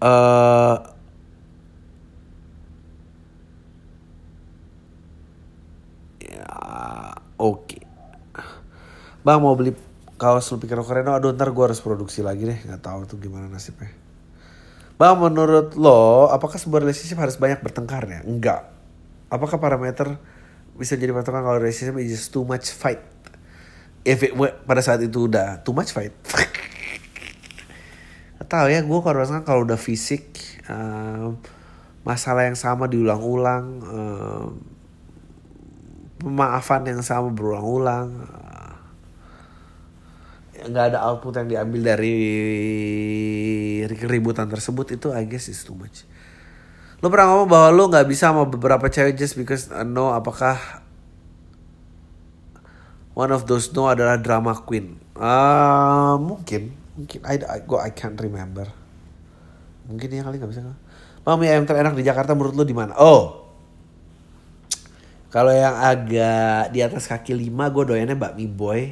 [0.00, 0.80] Uh,
[6.24, 6.48] ya
[7.36, 7.68] oke.
[7.68, 7.84] Okay.
[9.20, 9.76] Bang mau beli
[10.16, 13.20] kaos lu pikir keren, oh, aduh ntar gue harus produksi lagi deh, nggak tahu tuh
[13.20, 13.92] gimana nasibnya.
[14.96, 18.20] Bang menurut lo, apakah sebuah relationship harus banyak bertengkar ya?
[18.24, 18.72] Enggak.
[19.28, 20.16] Apakah parameter
[20.76, 23.04] bisa jadi patokan kalau relationship is too much fight?
[24.00, 24.32] If it,
[24.64, 26.16] pada saat itu udah too much fight.
[28.50, 30.34] Tahu ya, gue kalau rasanya kalau udah fisik,
[30.66, 31.38] um,
[32.02, 33.78] masalah yang sama diulang-ulang,
[36.18, 38.26] pemaafan yang sama berulang-ulang,
[40.60, 42.16] nggak ada output yang diambil dari
[43.96, 46.04] keributan tersebut itu I guess is too much.
[47.00, 50.84] Lo pernah ngomong bahwa lo nggak bisa sama beberapa cewek just because uh, no apakah
[53.16, 55.00] one of those no adalah drama queen?
[55.16, 58.66] Uh, mungkin mungkin I, I go I can't remember.
[59.86, 60.74] Mungkin ya kali nggak bisa.
[61.26, 62.96] Mami ayam terenak di Jakarta menurut lo di mana?
[62.96, 63.40] Oh,
[65.30, 68.90] kalau yang agak di atas kaki lima gue doyannya bakmi boy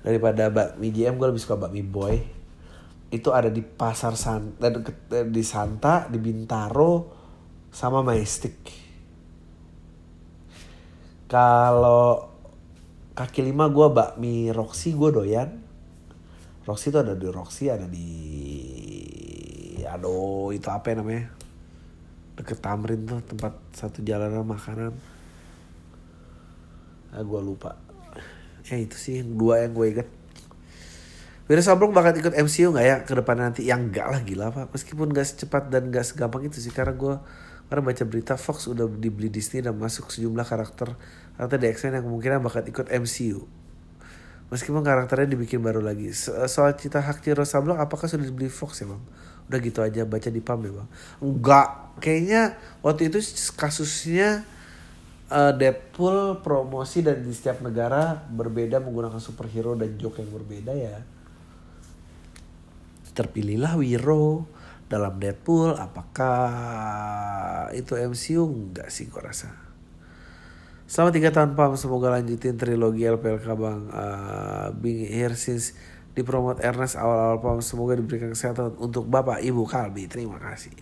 [0.00, 2.16] daripada bakmi GM gue lebih suka bakmi boy
[3.12, 4.80] itu ada di pasar San dan
[5.28, 7.12] di Santa di Bintaro
[7.68, 8.56] sama Majestic
[11.28, 12.32] kalau
[13.12, 15.67] kaki lima gue bakmi Roxy gue doyan
[16.68, 18.08] Roxy itu ada di Roxy ada di
[19.88, 21.32] aduh itu apa ya namanya
[22.36, 24.92] deket Tamrin tuh tempat satu jalanan makanan
[27.16, 27.80] ah gue lupa
[28.68, 30.08] ya itu sih dua yang gue inget
[31.48, 33.64] Wira Sablong bakal ikut MCU nggak ya ke depan nanti?
[33.64, 34.68] Yang enggak lah gila pak.
[34.68, 37.16] Meskipun gak secepat dan gak segampang itu sih karena gue
[37.72, 40.92] karena baca berita Fox udah dibeli Disney dan masuk sejumlah karakter
[41.40, 43.48] karakter di X-Men yang kemungkinan bakal ikut MCU.
[44.48, 46.08] Meskipun karakternya dibikin baru lagi.
[46.16, 49.02] So soal cita hak Ciro Sablong apakah sudah dibeli Fox ya bang?
[49.48, 50.88] Udah gitu aja baca di PAM ya bang?
[51.20, 51.68] Enggak.
[52.00, 52.42] Kayaknya
[52.80, 53.18] waktu itu
[53.58, 54.46] kasusnya
[55.28, 60.96] uh, Deadpool promosi dan di setiap negara berbeda menggunakan superhero dan joke yang berbeda ya
[63.12, 64.46] terpilihlah Wiro
[64.86, 66.46] dalam Deadpool apakah
[67.74, 69.67] itu MCU enggak sih gue rasa
[70.88, 73.80] selama tiga tahun pam semoga lanjutin trilogi LPLK bang.
[73.92, 75.76] Uh, being here since
[76.16, 80.08] dipromot Ernest awal-awal pam semoga diberikan kesehatan untuk bapak ibu Kalbi.
[80.08, 80.72] Terima kasih.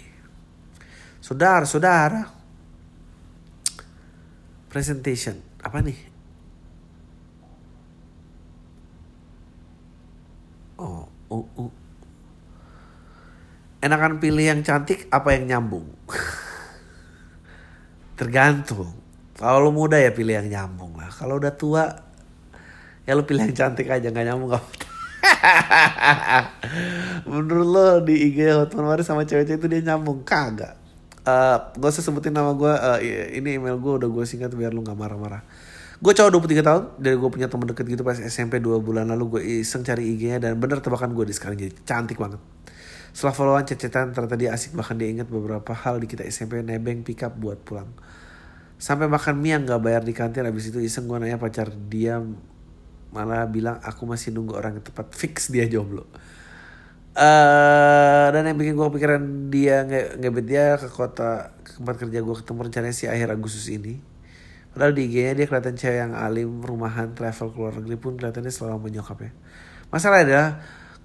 [1.18, 2.22] Saudara-saudara
[4.70, 5.42] presentation.
[5.58, 5.98] Apa nih?
[10.78, 11.72] Oh oh, oh
[13.82, 15.90] enakan pilih yang cantik apa yang nyambung?
[18.18, 19.05] Tergantung
[19.36, 21.12] kalau lu muda ya pilih yang nyambung lah.
[21.12, 21.84] Kalau udah tua
[23.04, 24.64] ya lu pilih yang cantik aja nggak nyambung gak
[27.28, 30.26] menurut lo di IG Hotman Waris sama cewek-cewek itu dia nyambung?
[30.26, 30.78] Kagak.
[31.26, 32.98] Uh, gak usah sebutin nama gue uh,
[33.34, 35.42] ini email gue udah gue singkat biar lu nggak marah-marah.
[35.96, 39.38] Gue cowok 23 tahun dari gue punya temen deket gitu pas SMP 2 bulan lalu
[39.38, 42.38] gue iseng cari IG-nya dan bener tebakan gue di sekarang jadi cantik banget.
[43.16, 47.02] Setelah followan cecetan ternyata dia asik bahkan dia inget beberapa hal di kita SMP nebeng
[47.02, 47.88] pick up buat pulang.
[48.76, 52.20] Sampai makan mie yang gak bayar di kantin habis itu iseng gue nanya pacar dia
[53.08, 56.04] malah bilang aku masih nunggu orang yang tepat fix dia jomblo.
[57.16, 62.20] Uh, dan yang bikin gue kepikiran dia nge ngebet dia ke kota ke tempat kerja
[62.20, 63.96] gue ketemu rencananya si akhir Agustus ini.
[64.76, 68.52] Padahal di IG-nya dia kelihatan cewek yang alim, rumahan, travel ke luar negeri pun kelihatannya
[68.52, 69.32] selalu menyokapnya.
[69.88, 70.48] Masalah adalah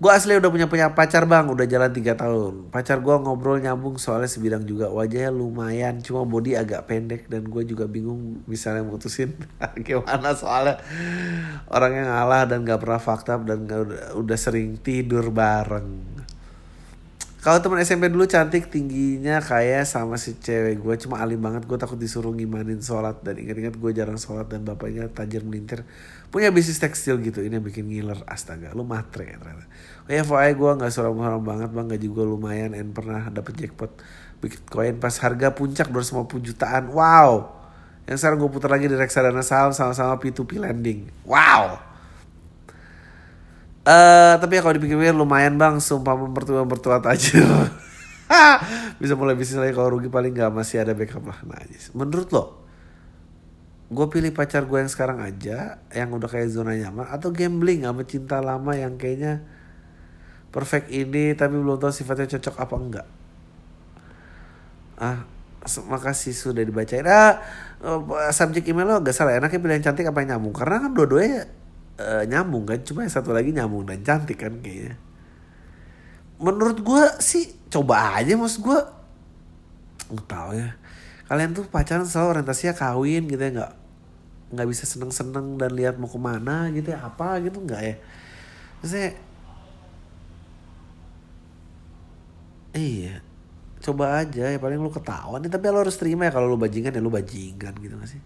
[0.01, 2.53] Gue asli udah punya punya pacar bang, udah jalan 3 tahun.
[2.73, 4.89] Pacar gue ngobrol nyambung soalnya sebidang juga.
[4.89, 7.29] Wajahnya lumayan, cuma body agak pendek.
[7.29, 9.37] Dan gue juga bingung misalnya mutusin
[9.85, 10.81] gimana soalnya
[11.69, 16.17] orang yang ngalah dan gak pernah fakta dan udah, udah sering tidur bareng.
[17.41, 21.73] Kalau teman SMP dulu cantik tingginya kayak sama si cewek gue cuma alim banget gue
[21.73, 25.81] takut disuruh ngimanin sholat dan ingat-ingat gue jarang sholat dan bapaknya tajir melintir
[26.29, 29.65] punya bisnis tekstil gitu ini yang bikin ngiler astaga lu matre ya ternyata
[30.05, 31.85] oh ya FYI gue nggak suram-suram banget bang.
[31.91, 33.91] Gaji gue lumayan and pernah dapet jackpot
[34.41, 36.83] bitcoin pas harga puncak 250 jutaan.
[36.89, 37.61] Wow!
[38.09, 41.07] Yang sekarang gue putar lagi di reksadana saham sama-sama P2P lending.
[41.23, 41.91] Wow!
[43.81, 47.45] Uh, tapi ya kalau dipikir-pikir lumayan bang, sumpah mempertua mertua tajir.
[49.01, 49.73] Bisa mulai bisnis lagi.
[49.73, 51.41] Kalau rugi paling nggak masih ada backup lah.
[51.41, 51.65] Nah,
[51.97, 52.61] menurut lo,
[53.89, 58.05] gue pilih pacar gue yang sekarang aja, yang udah kayak zona nyaman, atau gambling sama
[58.05, 59.41] cinta lama yang kayaknya
[60.51, 63.07] perfect ini tapi belum tahu sifatnya cocok apa enggak.
[65.01, 65.25] Ah,
[65.89, 67.07] makasih sudah dibacain.
[67.07, 67.41] Ah,
[67.81, 70.53] eh, subjek email lo gak salah, enaknya pilih yang cantik apa yang nyambung?
[70.53, 71.41] Karena kan dua-duanya
[72.01, 74.97] uh, nyambung kan cuma yang satu lagi nyambung dan cantik kan kayaknya.
[76.41, 78.79] Menurut gue sih coba aja mas gue
[80.11, 80.69] nggak tahu ya.
[81.29, 83.73] Kalian tuh pacaran selalu orientasinya kawin gitu ya nggak
[84.51, 87.95] nggak bisa seneng seneng dan lihat mau ke mana gitu ya apa gitu nggak ya?
[88.83, 89.15] Saya
[92.76, 93.24] iya.
[93.82, 97.01] Coba aja ya paling lu ketahuan tapi lo harus terima ya kalau lu bajingan ya
[97.01, 98.22] lu bajingan gitu gak sih?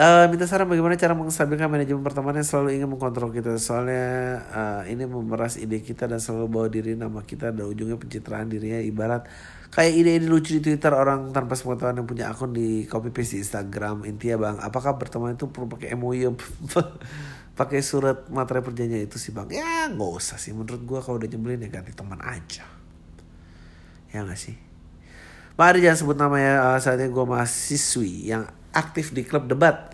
[0.00, 3.60] Uh, minta saran bagaimana cara menstabilkan manajemen pertemanan yang selalu ingin mengkontrol kita.
[3.60, 8.48] Soalnya uh, ini memeras ide kita dan selalu bawa diri nama kita dan ujungnya pencitraan
[8.48, 8.80] dirinya.
[8.80, 9.28] Ibarat
[9.68, 13.44] kayak ide-ide lucu di Twitter orang tanpa pengetahuan yang punya akun di copy paste di
[13.44, 14.08] Instagram.
[14.08, 16.32] Intinya bang apakah pertemanan itu perlu pakai MOU
[17.60, 21.28] pakai surat materi perjanjian itu sih bang ya nggak usah sih menurut gue kalau udah
[21.28, 22.64] nyebelin ya ganti teman aja
[24.08, 24.70] ya nggak sih
[25.60, 29.92] Mari jangan sebut nama ya uh, saatnya gue mahasiswi yang aktif di klub debat.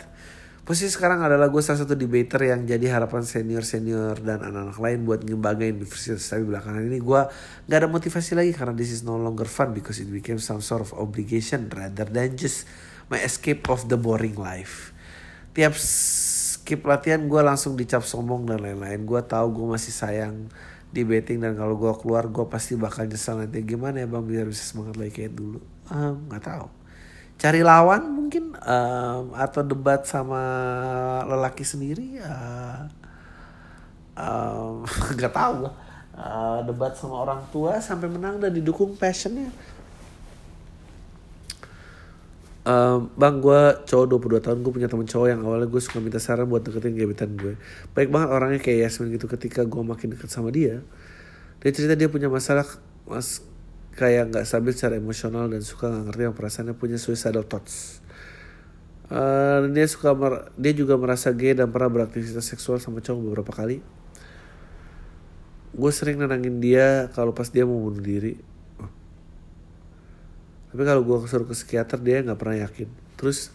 [0.63, 5.27] Posisi sekarang adalah gue salah satu debater yang jadi harapan senior-senior dan anak-anak lain buat
[5.27, 6.31] ngembangin universitas.
[6.31, 7.21] Tapi belakangan ini gue
[7.67, 10.87] gak ada motivasi lagi karena this is no longer fun because it became some sort
[10.87, 12.63] of obligation rather than just
[13.11, 14.95] my escape of the boring life.
[15.51, 15.75] Tiap
[16.67, 19.07] skip latihan gue langsung dicap sombong dan lain-lain.
[19.07, 20.51] Gue tahu gue masih sayang
[20.91, 23.63] di betting dan kalau gue keluar gue pasti bakal nyesal nanti.
[23.63, 25.63] Gimana ya bang biar bisa semangat lagi kayak dulu?
[26.27, 26.67] Nggak um, tahu.
[27.39, 30.43] Cari lawan mungkin um, atau debat sama
[31.31, 32.35] lelaki sendiri ya
[35.15, 35.69] nggak um, tahu
[36.17, 39.53] uh, debat sama orang tua sampai menang dan didukung passionnya
[42.67, 46.19] Um, bang gue cowok 22 tahun gue punya temen cowok yang awalnya gue suka minta
[46.19, 47.55] saran buat deketin gebetan gue.
[47.95, 50.83] Baik banget orangnya kayak Yasmin gitu ketika gue makin deket sama dia
[51.63, 52.67] dia cerita dia punya masalah
[53.07, 53.39] mas
[53.95, 58.03] kayak nggak stabil secara emosional dan suka nggak ngerti yang perasaannya punya suicidal thoughts.
[59.07, 60.11] Uh, dia suka
[60.59, 63.79] dia juga merasa gay dan pernah beraktivitas seksual sama cowok beberapa kali.
[65.71, 68.56] Gue sering nenangin dia kalau pas dia mau bunuh diri
[70.77, 72.85] tapi kalau gue kesuruh ke psikiater dia nggak pernah yakin.
[73.17, 73.49] Terus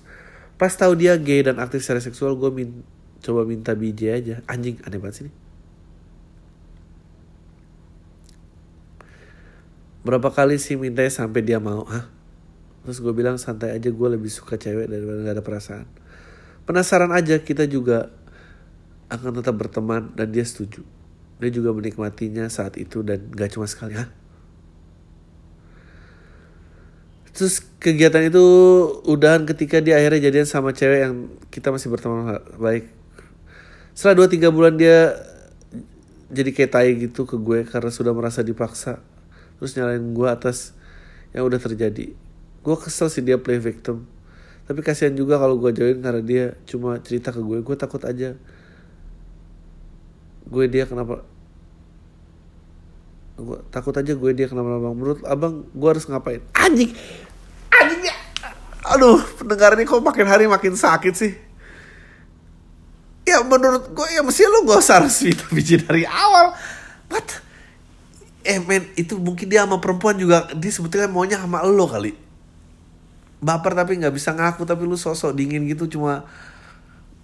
[0.57, 2.81] pas tahu dia gay dan aktif secara seksual gue min
[3.21, 4.35] coba minta BJ aja.
[4.49, 5.31] Anjing aneh banget sih
[10.01, 12.09] berapa kali sih mintanya sampai dia mau hah?
[12.81, 15.87] Terus gue bilang santai aja gue lebih suka cewek daripada gak ada perasaan.
[16.65, 18.09] Penasaran aja kita juga
[19.13, 20.81] akan tetap berteman dan dia setuju.
[21.37, 24.20] Dia juga menikmatinya saat itu dan gak cuma sekali hah
[27.31, 28.43] Terus kegiatan itu
[29.07, 31.15] udahan ketika dia akhirnya jadian sama cewek yang
[31.47, 32.91] kita masih berteman baik.
[33.95, 35.15] Setelah 2-3 bulan dia
[36.31, 38.99] jadi kayak tai gitu ke gue karena sudah merasa dipaksa.
[39.59, 40.75] Terus nyalain gue atas
[41.31, 42.11] yang udah terjadi.
[42.63, 44.07] Gue kesel sih dia play victim.
[44.67, 47.63] Tapi kasihan juga kalau gue join karena dia cuma cerita ke gue.
[47.63, 48.35] Gue takut aja.
[50.47, 51.23] Gue dia kenapa
[53.41, 56.41] gue takut aja gue dia kenapa abang menurut abang gue harus ngapain?
[56.53, 56.93] Anjing!
[57.73, 58.01] Anjing!
[58.05, 58.15] Ya
[58.81, 61.33] aduh pendengar ini kok makin hari makin sakit sih?
[63.25, 66.53] Ya menurut gue ya mesti lo gak usah resmi biji dari awal.
[67.09, 67.29] What?
[68.41, 72.17] Eh men itu mungkin dia sama perempuan juga dia sebetulnya maunya sama lo kali.
[73.41, 76.29] Baper tapi nggak bisa ngaku tapi lu sosok dingin gitu cuma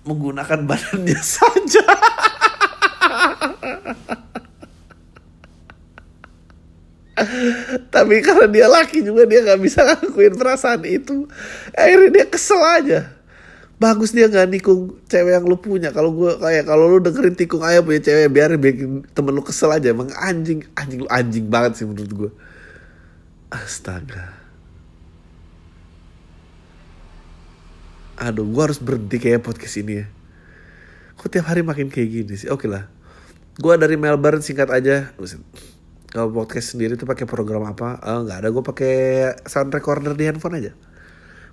[0.07, 1.83] menggunakan badannya saja
[7.93, 11.25] tapi karena dia laki juga dia nggak bisa ngakuin perasaan itu.
[11.73, 12.99] Akhirnya dia kesel aja.
[13.77, 15.89] Bagus dia nggak nikung cewek yang lu punya.
[15.93, 19.69] Kalau gue kayak kalau lu dengerin tikung ayah punya cewek biar bikin temen lu kesel
[19.73, 19.93] aja.
[19.93, 22.31] Emang anjing anjing lu anjing banget sih menurut gue
[23.53, 24.33] astaga.
[28.17, 30.07] Aduh gue harus berhenti kayak podcast ini ya.
[31.17, 32.49] Kok tiap hari makin kayak gini sih?
[32.49, 32.89] Oke lah.
[33.57, 35.13] Gue dari Melbourne singkat aja
[36.07, 37.99] kalau podcast sendiri tuh pakai program apa?
[38.03, 38.95] Oh, nggak ada, gue pakai
[39.43, 40.71] sound recorder di handphone aja.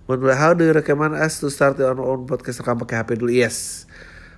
[0.04, 3.32] Menurut how do you recommend us to start your own podcast rekam pakai HP dulu?
[3.32, 3.88] Yes.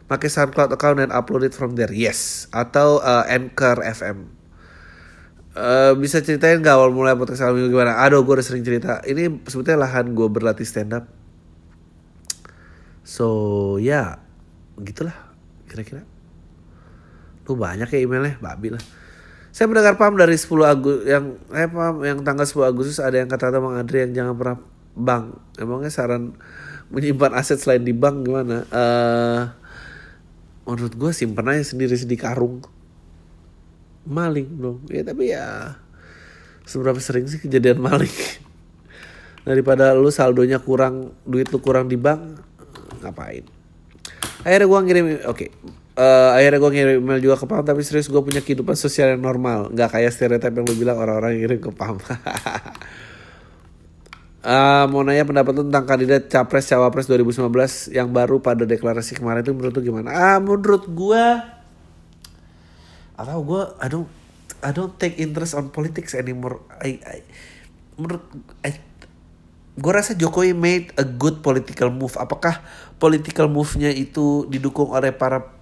[0.06, 1.90] Pakai SoundCloud account dan upload it from there.
[1.90, 2.46] Yes.
[2.54, 4.30] Atau uh, Anchor FM.
[5.58, 7.98] Uh, bisa ceritain gak awal mulai podcast minggu gimana?
[7.98, 9.02] Aduh, gue udah sering cerita.
[9.02, 11.10] Ini sebetulnya lahan gue berlatih stand up.
[13.02, 13.26] So,
[13.82, 14.08] ya, yeah.
[14.78, 15.18] begitulah
[15.66, 16.06] kira-kira.
[17.50, 18.82] Lu banyak ya emailnya, babi lah.
[19.56, 23.24] Saya mendengar paham dari 10 Agustus yang eh paham yang tanggal 10 Agustus ada yang
[23.24, 24.58] kata-kata Bang Adri yang jangan pernah
[24.92, 25.24] bank.
[25.56, 26.36] Emangnya saran
[26.92, 28.68] menyimpan aset selain di bank gimana?
[28.68, 29.48] Uh,
[30.68, 32.60] menurut gue simpen aja sendiri di karung.
[34.04, 34.84] Maling dong.
[34.92, 35.80] Ya tapi ya
[36.68, 38.12] seberapa sering sih kejadian maling?
[39.48, 42.44] Daripada lu saldonya kurang, duit lu kurang di bank,
[43.00, 43.48] ngapain?
[44.44, 45.50] Akhirnya gue ngirim, oke, okay
[45.96, 49.24] uh, akhirnya gue ngirim email juga ke Pam tapi serius gue punya kehidupan sosial yang
[49.24, 49.72] normal.
[49.72, 51.98] Nggak kayak stereotip yang lu bilang orang-orang ngirim ke Pam
[54.46, 57.48] uh, mau nanya pendapat lu tentang kandidat capres cawapres 2019
[57.96, 60.08] yang baru pada deklarasi kemarin itu menurut lu gimana?
[60.12, 61.24] Ah menurut gue
[63.16, 64.08] atau gue I don't
[64.60, 66.64] I don't take interest on politics anymore.
[66.80, 67.18] I, I
[67.96, 68.24] menurut
[68.64, 68.76] I,
[69.76, 72.16] gue rasa Jokowi made a good political move.
[72.16, 72.64] Apakah
[72.96, 75.55] political move-nya itu didukung oleh para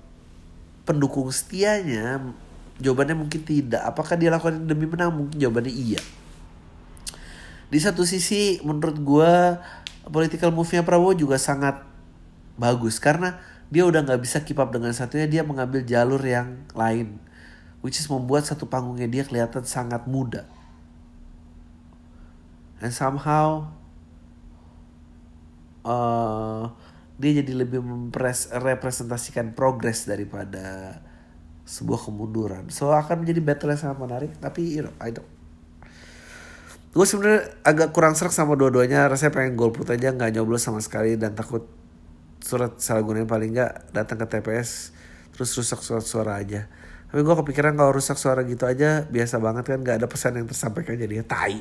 [0.85, 2.21] pendukung setianya
[2.79, 3.83] jawabannya mungkin tidak.
[3.85, 5.15] Apakah dia lakukan demi menang?
[5.15, 6.01] Mungkin jawabannya iya.
[7.71, 9.33] Di satu sisi menurut gue
[10.11, 11.83] political move-nya Prabowo juga sangat
[12.59, 12.99] bagus.
[12.99, 13.39] Karena
[13.71, 17.19] dia udah nggak bisa keep up dengan satunya dia mengambil jalur yang lain.
[17.85, 20.49] Which is membuat satu panggungnya dia kelihatan sangat muda.
[22.81, 23.71] And somehow
[25.85, 26.69] uh,
[27.15, 30.99] dia jadi lebih merepresentasikan progres daripada
[31.65, 32.69] sebuah kemunduran.
[32.69, 34.33] So akan menjadi battle yang sangat menarik.
[34.43, 35.27] Tapi you know, I don't.
[36.95, 39.07] Gue sebenarnya agak kurang serak sama dua-duanya.
[39.11, 41.67] Rasanya pengen golput aja nggak nyoblos sama sekali dan takut
[42.45, 44.93] surat salah gunain paling nggak datang ke TPS
[45.33, 46.69] terus rusak surat suara aja
[47.09, 50.47] tapi gue kepikiran kalau rusak suara gitu aja biasa banget kan nggak ada pesan yang
[50.47, 51.57] tersampaikan jadi tai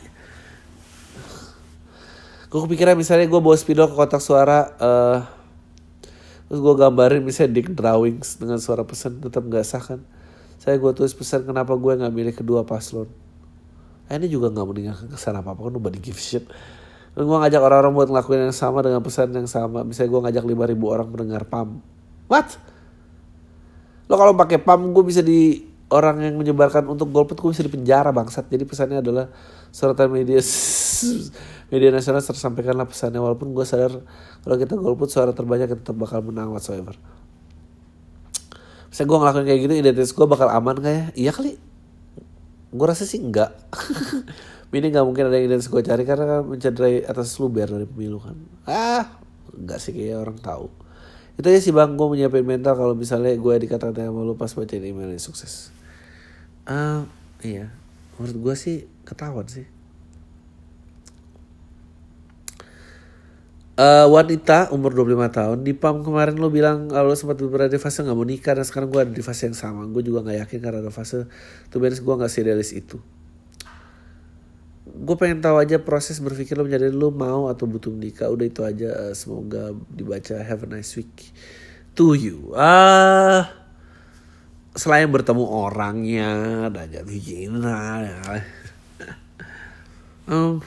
[2.51, 5.19] gue kepikiran misalnya gue bawa spidol ke kotak suara uh,
[6.53, 10.05] terus gue gambarin misalnya dick drawings dengan suara pesan tetap nggak sah kan
[10.61, 13.09] saya gue tulis pesan kenapa gue nggak milih kedua paslon
[14.05, 16.45] eh, ini juga nggak meninggalkan kesan apa apa kan nobody give shit
[17.13, 19.85] dan gue ngajak orang-orang buat ngelakuin yang sama dengan pesan yang sama.
[19.85, 21.77] Misalnya gue ngajak 5000 orang mendengar PAM.
[22.25, 22.57] What?
[24.09, 25.61] Lo kalau pakai PAM gue bisa di
[25.93, 28.49] orang yang menyebarkan untuk golput gue bisa dipenjara bangsat.
[28.49, 29.29] Jadi pesannya adalah
[29.69, 30.41] sorotan media
[31.74, 34.05] media nasional tersampaikanlah pesannya walaupun gue sadar
[34.45, 36.93] kalau kita golput suara terbanyak kita tetap bakal menang whatsoever.
[38.93, 41.05] Misalnya gue ngelakuin kayak gitu identitas gue bakal aman kayak ya?
[41.17, 41.57] Iya kali.
[42.69, 43.57] Gue rasa sih enggak.
[44.74, 48.17] ini nggak mungkin ada yang identitas gue cari karena kan mencederai atas luber dari pemilu
[48.17, 49.05] kan ah
[49.53, 50.67] nggak sih kayak orang tahu
[51.38, 54.74] itu aja sih bang gue menyiapin mental kalau misalnya gue dikatakan sama lu pas baca
[54.74, 55.69] email ini sukses
[56.65, 57.05] uh,
[57.45, 57.69] iya
[58.17, 59.69] menurut gue sih ketahuan sih
[63.74, 68.05] Uh, wanita umur 25 tahun di PAM kemarin lo bilang kalau sempat berada di fase
[68.05, 69.89] nggak mau nikah dan sekarang gue ada di fase yang sama.
[69.89, 71.26] Gue juga nggak yakin karena ada fase
[71.74, 73.01] tuh beres gue nggak serialis itu.
[74.86, 78.30] Gue pengen tahu aja proses berpikir lo menjadi lo mau atau butuh nikah.
[78.30, 80.38] Udah itu aja uh, semoga dibaca.
[80.38, 81.34] Have a nice week
[81.97, 82.53] to you.
[82.53, 83.41] Ah uh,
[84.74, 86.32] selain bertemu orangnya
[86.74, 87.78] dan jatuh cinta
[90.30, 90.61] um,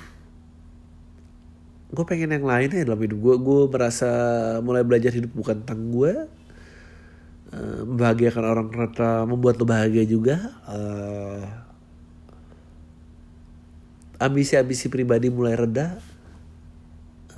[1.97, 4.11] gue pengen yang lain ya dalam hidup gue gue merasa
[4.61, 6.13] mulai belajar hidup bukan tentang gue
[7.57, 11.41] uh, membahagiakan orang ternyata membuat lo bahagia juga uh,
[14.21, 15.97] ambisi-ambisi pribadi mulai reda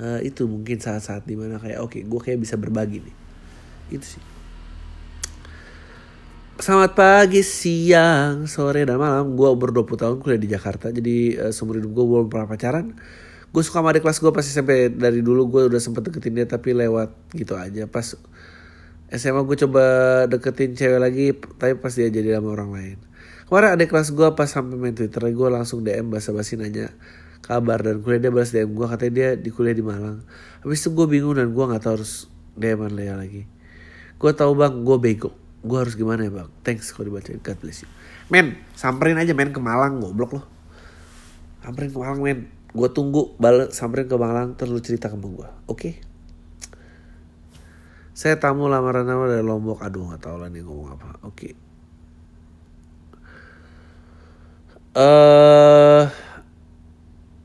[0.02, 3.16] uh, itu mungkin saat-saat di mana kayak oke okay, gue kayak bisa berbagi nih
[3.94, 4.24] itu sih
[6.58, 9.38] Selamat pagi, siang, sore, dan malam.
[9.38, 10.90] Gue umur 20 tahun kuliah di Jakarta.
[10.90, 12.98] Jadi uh, seumur hidup gue belum pernah pacaran.
[13.48, 16.46] Gue suka sama adik kelas gue pasti sampai dari dulu gue udah sempet deketin dia
[16.46, 17.88] tapi lewat gitu aja.
[17.88, 18.16] Pas
[19.08, 19.84] SMA gue coba
[20.28, 22.98] deketin cewek lagi tapi pas dia jadi sama orang lain.
[23.48, 26.92] Kemarin ada kelas gue pas sampai main Twitter gue langsung DM bahasa basi nanya
[27.40, 30.20] kabar dan kuliah dia balas DM gue katanya dia di kuliah di Malang.
[30.60, 32.28] Habis itu gue bingung dan gue nggak tahu harus
[32.58, 33.48] DM Lea lagi.
[34.18, 35.30] Gue tahu bang, gue bego.
[35.62, 36.50] Gue harus gimana ya bang?
[36.66, 37.38] Thanks kalau dibacain.
[37.38, 37.90] God bless you.
[38.28, 40.44] Men, samperin aja men ke Malang, goblok loh.
[41.62, 42.38] Samperin ke Malang men.
[42.76, 45.28] Gue tunggu balik samperin ke Malang terus cerita ke gue.
[45.30, 45.48] Oke?
[45.68, 45.94] Okay?
[48.18, 49.78] Saya tamu lamaran nama dari Lombok.
[49.80, 51.22] Aduh gak tau lah nih ngomong apa.
[51.22, 51.32] Oke.
[51.32, 51.52] Okay.
[54.98, 56.04] Eh uh,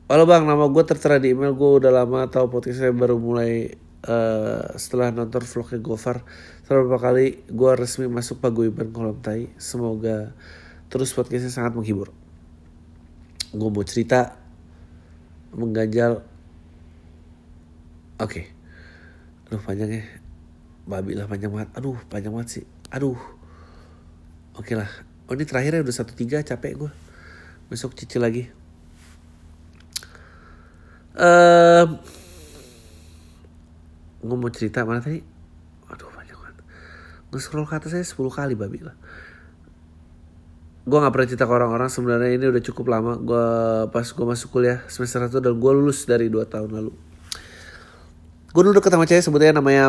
[0.04, 3.72] Halo bang, nama gue tertera di email gue udah lama tahu podcast saya baru mulai
[4.04, 6.28] uh, setelah nonton vlognya Gofar.
[6.68, 9.48] Beberapa kali gue resmi masuk paguyuban kolam tai.
[9.56, 10.36] Semoga
[10.92, 12.12] terus podcastnya sangat menghibur.
[13.56, 14.43] Gue mau cerita
[15.54, 16.26] mengganjal.
[18.20, 18.44] Oke, okay.
[19.50, 20.04] aduh panjang ya.
[20.84, 21.70] Babi lah panjang banget.
[21.74, 22.64] Aduh panjang banget sih.
[22.92, 23.18] Aduh.
[24.54, 24.90] Oke okay lah.
[25.24, 26.92] Oh ini terakhirnya udah satu tiga capek gue
[27.68, 28.44] besok cicil lagi
[31.16, 31.84] uh,
[34.20, 35.24] gue mau cerita mana tadi
[35.88, 36.56] aduh banyak banget
[37.32, 38.96] nge-scroll ke atas saya 10 kali babi lah
[40.84, 43.16] gue gak pernah cerita ke orang-orang sebenarnya ini udah cukup lama.
[43.16, 43.46] Gue
[43.88, 46.92] pas gue masuk kuliah semester 1 dan gue lulus dari 2 tahun lalu.
[48.52, 49.88] Gue dulu sama cewek sebetulnya namanya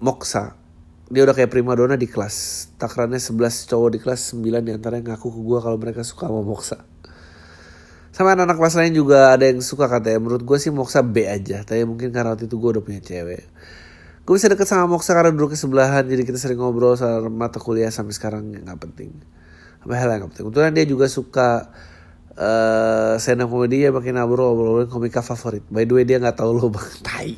[0.00, 0.56] Moksa.
[1.06, 2.68] Dia udah kayak prima dona di kelas.
[2.80, 6.40] Takarannya 11 cowok di kelas 9 di antaranya ngaku ke gue kalau mereka suka sama
[6.42, 6.80] Moksa.
[8.10, 10.18] Sama anak-anak kelas lain juga ada yang suka katanya.
[10.18, 13.44] Menurut gue sih Moksa B aja tapi mungkin karena waktu itu gue udah punya cewek.
[14.24, 17.92] Gue bisa deket sama Moksa karena duduk sebelahan jadi kita sering ngobrol soal mata kuliah
[17.92, 19.14] sampai sekarang nggak penting
[19.86, 21.70] gak penting kebetulan dia juga suka
[22.36, 25.64] uh, stand up komedi ya makin ngobrol obrolin komika favorit.
[25.72, 27.34] By the way dia nggak tahu lo bang tai.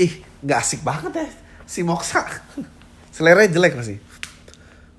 [0.00, 0.12] Ih
[0.42, 1.26] nggak asik banget ya
[1.64, 2.20] si Moksa
[3.14, 3.96] selera jelek pasti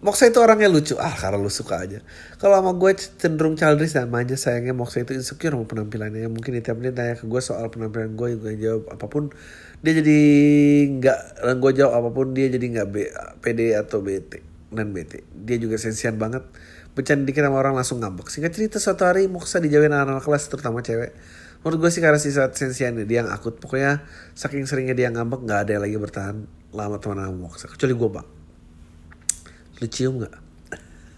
[0.02, 0.94] Moksa itu orangnya lucu.
[1.02, 1.98] Ah karena lu suka aja.
[2.38, 6.30] Kalau sama gue cenderung childish namanya sayangnya Moksa itu insecure sama penampilannya.
[6.30, 9.34] Mungkin tiap menit tanya ke gue soal penampilan gue gue jawab apa pun
[9.82, 10.20] dia jadi
[11.02, 12.88] nggak dan gue jawab apa pun dia jadi nggak
[13.42, 16.44] pede atau bete dan bete dia juga sensian banget.
[16.96, 18.32] Bercanda dikit sama orang langsung ngambek.
[18.32, 21.12] Singkat cerita suatu hari Moksa dijauhin anak-anak kelas terutama cewek.
[21.60, 23.60] Menurut gue sih karena sisa sensiannya dia yang akut.
[23.60, 26.36] Pokoknya saking seringnya dia ngambek nggak ada yang lagi bertahan
[26.76, 28.28] lama teman sama Moksa kecuali gue bang
[29.82, 30.36] lu cium nggak?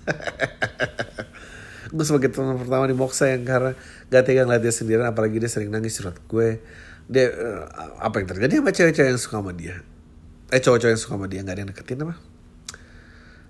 [1.95, 3.71] Gue sebagai teman pertama di Moksa yang karena
[4.11, 6.59] gak tega ngeliat dia sendirian apalagi dia sering nangis surat gue.
[7.07, 7.63] Dia uh,
[8.03, 9.79] apa yang terjadi sama cewek-cewek yang suka sama dia?
[10.51, 12.15] Eh cowok-cowok yang suka sama dia nggak ada yang deketin apa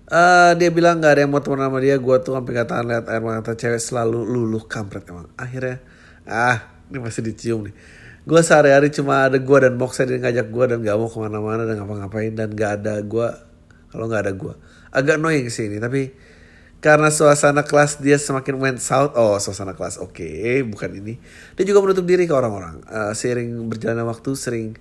[0.08, 2.00] Uh, dia bilang nggak ada yang mau teman sama dia.
[2.00, 5.28] Gue tuh sampai gak tahan lihat air mata cewek selalu luluh kampret emang.
[5.36, 5.84] Akhirnya
[6.24, 7.76] ah ini masih dicium nih.
[8.28, 11.64] Gue sehari-hari cuma ada gue dan Moxa dia ngajak gue dan gak mau ke mana-mana
[11.68, 13.28] dan ngapa-ngapain dan gak ada gue
[13.88, 14.54] kalau nggak ada gue
[14.92, 16.12] agak annoying sih ini tapi
[16.78, 19.18] karena suasana kelas dia semakin went south.
[19.18, 21.18] Oh suasana kelas oke okay, bukan ini.
[21.58, 22.86] Dia juga menutup diri ke orang-orang.
[22.86, 24.78] Uh, seiring berjalannya waktu sering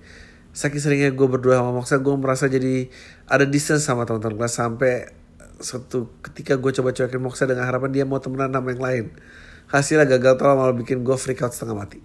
[0.53, 2.89] saking seringnya gue berdua sama Moxa gue merasa jadi
[3.27, 5.11] ada distance sama teman-teman kelas sampai
[5.59, 9.05] suatu ketika gue coba cuekin Moxa dengan harapan dia mau temenan sama yang lain
[9.67, 11.99] hasilnya gagal tol malah bikin gue freak out setengah mati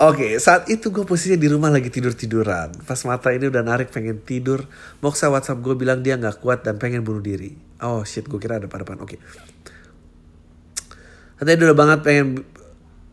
[0.00, 2.72] Oke, okay, saat itu gue posisinya di rumah lagi tidur-tiduran.
[2.88, 4.64] Pas mata ini udah narik pengen tidur,
[5.04, 7.52] Moxa WhatsApp gue bilang dia nggak kuat dan pengen bunuh diri.
[7.84, 8.80] Oh shit, gue kira ada depan.
[8.96, 9.04] Oke.
[9.04, 9.18] Okay.
[11.36, 12.26] Katanya udah banget pengen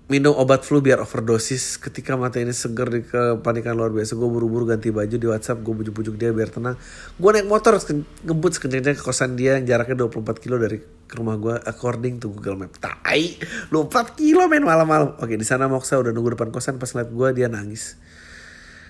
[0.08, 4.16] minum obat flu biar overdosis ketika mata ini seger di kepanikan luar biasa.
[4.16, 6.80] Gue buru-buru ganti baju di WhatsApp gue bujuk-bujuk dia biar tenang.
[7.20, 7.76] Gue naik motor
[8.24, 12.32] ngebut sekencangnya ke kosan dia yang jaraknya 24 kilo dari ke rumah gue according to
[12.32, 12.80] Google Map.
[12.80, 13.24] Tai
[13.68, 15.20] lu 4 kilo main malam-malam.
[15.20, 18.00] Oke di sana Moksa udah nunggu depan kosan pas liat gue dia nangis.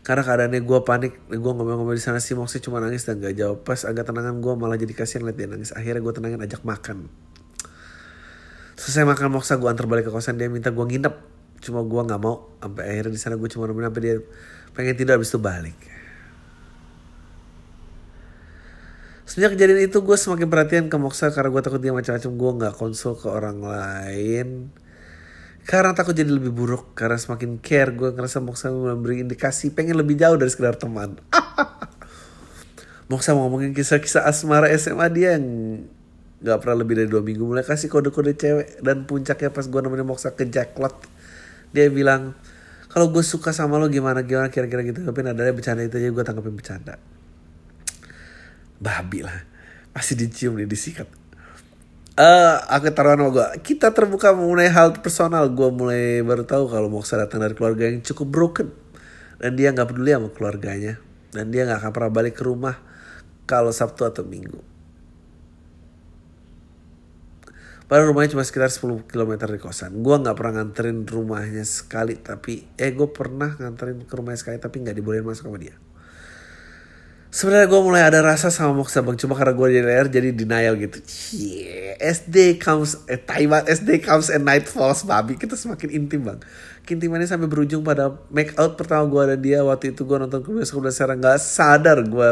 [0.06, 3.66] Karena keadaannya gue panik gue ngomong-ngomong di sana si Moksa cuma nangis dan gak jawab.
[3.66, 5.74] Pas agak tenangan gue malah jadi kasihan liat dia nangis.
[5.74, 7.10] Akhirnya gue tenangin ajak makan
[8.78, 11.16] selesai makan moksa gue antar balik ke kosan dia minta gue nginep.
[11.58, 14.16] Cuma gue nggak mau sampai akhirnya di sana gue cuma nemenin sampai dia
[14.78, 15.78] pengen tidur habis itu balik.
[19.28, 22.32] Semenjak kejadian itu gue semakin perhatian ke Moksa karena gue takut dia macam-macam.
[22.38, 24.72] Gue nggak konsul ke orang lain.
[25.68, 30.16] Karena takut jadi lebih buruk karena semakin care gue ngerasa Moksa memberi indikasi pengen lebih
[30.16, 31.20] jauh dari sekedar teman.
[33.12, 35.44] Moksa mau ngomongin kisah-kisah asmara SMA dia yang
[36.38, 37.44] nggak pernah lebih dari dua minggu.
[37.44, 41.18] Mulai kasih kode-kode cewek dan puncaknya pas gue nemenin Moksa ke Jacklot
[41.76, 42.36] dia bilang
[42.88, 45.04] kalau gue suka sama lo gimana gimana kira-kira gitu.
[45.04, 46.96] Tapi nadanya bercanda itu aja gue tanggapin bercanda.
[48.82, 49.38] Babi lah.
[49.94, 51.10] Masih dicium nih disikat.
[52.18, 55.46] Uh, aku taruhan sama gue Kita terbuka mengenai hal personal.
[55.54, 58.68] Gue mulai baru tahu kalau Moksa datang dari keluarga yang cukup broken.
[59.38, 60.98] Dan dia gak peduli sama keluarganya.
[61.30, 62.82] Dan dia gak akan pernah balik ke rumah
[63.46, 64.77] Kalau Sabtu atau Minggu
[67.88, 70.04] Padahal rumahnya cuma sekitar 10 km dari kosan.
[70.04, 74.84] Gue nggak pernah nganterin rumahnya sekali, tapi eh gue pernah nganterin ke rumahnya sekali, tapi
[74.84, 75.80] nggak dibolehin masuk sama dia.
[77.32, 80.76] Sebenarnya gue mulai ada rasa sama Moksa bang, cuma karena gue di LR jadi denial
[80.76, 81.00] gitu.
[81.32, 85.40] Yeah, SD comes, eh Taiwan SD comes and night falls, babi.
[85.40, 86.44] Kita semakin intim bang.
[86.84, 90.52] Kintimannya sampai berujung pada make out pertama gue dan dia waktu itu gue nonton ke
[90.52, 92.28] bioskop dan sekarang nggak sadar gue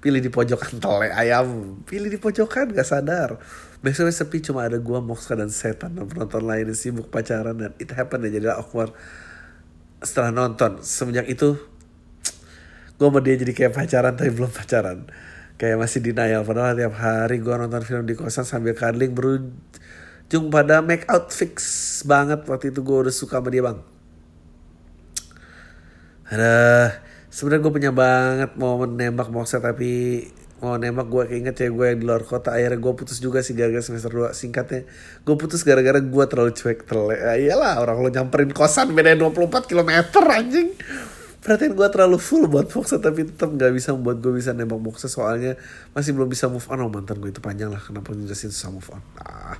[0.00, 3.40] pilih di pojokan tele ayam, pilih di pojokan gak sadar
[3.86, 7.70] Besoknya sepi cuma ada gua, Moxa dan setan dan penonton lain yang sibuk pacaran dan
[7.78, 8.90] it happened dan jadi awkward
[10.02, 10.82] setelah nonton.
[10.82, 11.54] Semenjak itu
[12.98, 15.06] gue sama dia jadi kayak pacaran tapi belum pacaran.
[15.54, 20.82] Kayak masih denial padahal tiap hari gue nonton film di kosan sambil cuddling berujung pada
[20.82, 21.54] make out fix
[22.02, 23.78] banget waktu itu gue udah suka sama dia bang.
[26.26, 26.54] Ada
[27.30, 30.26] sebenarnya gue punya banget mau menembak Moxa tapi
[30.56, 32.56] mau nembak gue keinget cewek gue yang di luar kota.
[32.56, 34.88] Akhirnya gue putus juga sih gara-gara semester 2 singkatnya
[35.20, 39.68] gue putus gara-gara gue terlalu cuek terlalu ya iyalah orang lo nyamperin kosan beda 24
[39.68, 39.90] km
[40.24, 40.72] anjing.
[41.44, 45.06] Perhatian gue terlalu full buat Moxa tapi tetap nggak bisa membuat gue bisa nembak Moxa
[45.06, 45.54] soalnya
[45.92, 46.82] masih belum bisa move on.
[46.82, 47.78] Oh mantan gue itu panjang lah.
[47.84, 49.02] Kenapa ngejelasin susah move on?
[49.20, 49.54] Ah.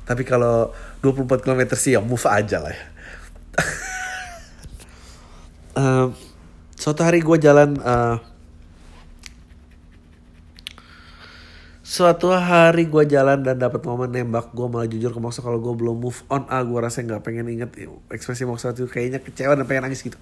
[0.00, 0.74] tapi kalau
[1.06, 2.84] 24 km sih ya move aja lah ya.
[5.78, 6.10] Uh,
[6.82, 8.18] suatu hari gue jalan uh,
[11.90, 15.74] Suatu hari gue jalan dan dapat momen nembak gue malah jujur ke Moksa kalau gue
[15.74, 17.74] belum move on ah gue rasa nggak pengen inget
[18.14, 20.14] ekspresi Moksa itu kayaknya kecewa dan pengen nangis gitu.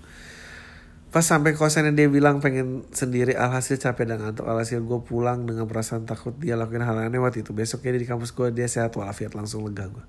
[1.13, 5.69] Pas sampai kosan dia bilang pengen sendiri alhasil capek dan ngantuk alhasil gue pulang dengan
[5.69, 9.37] perasaan takut dia lakuin hal aneh waktu itu besoknya di kampus gue dia sehat walafiat
[9.37, 10.05] langsung lega gue.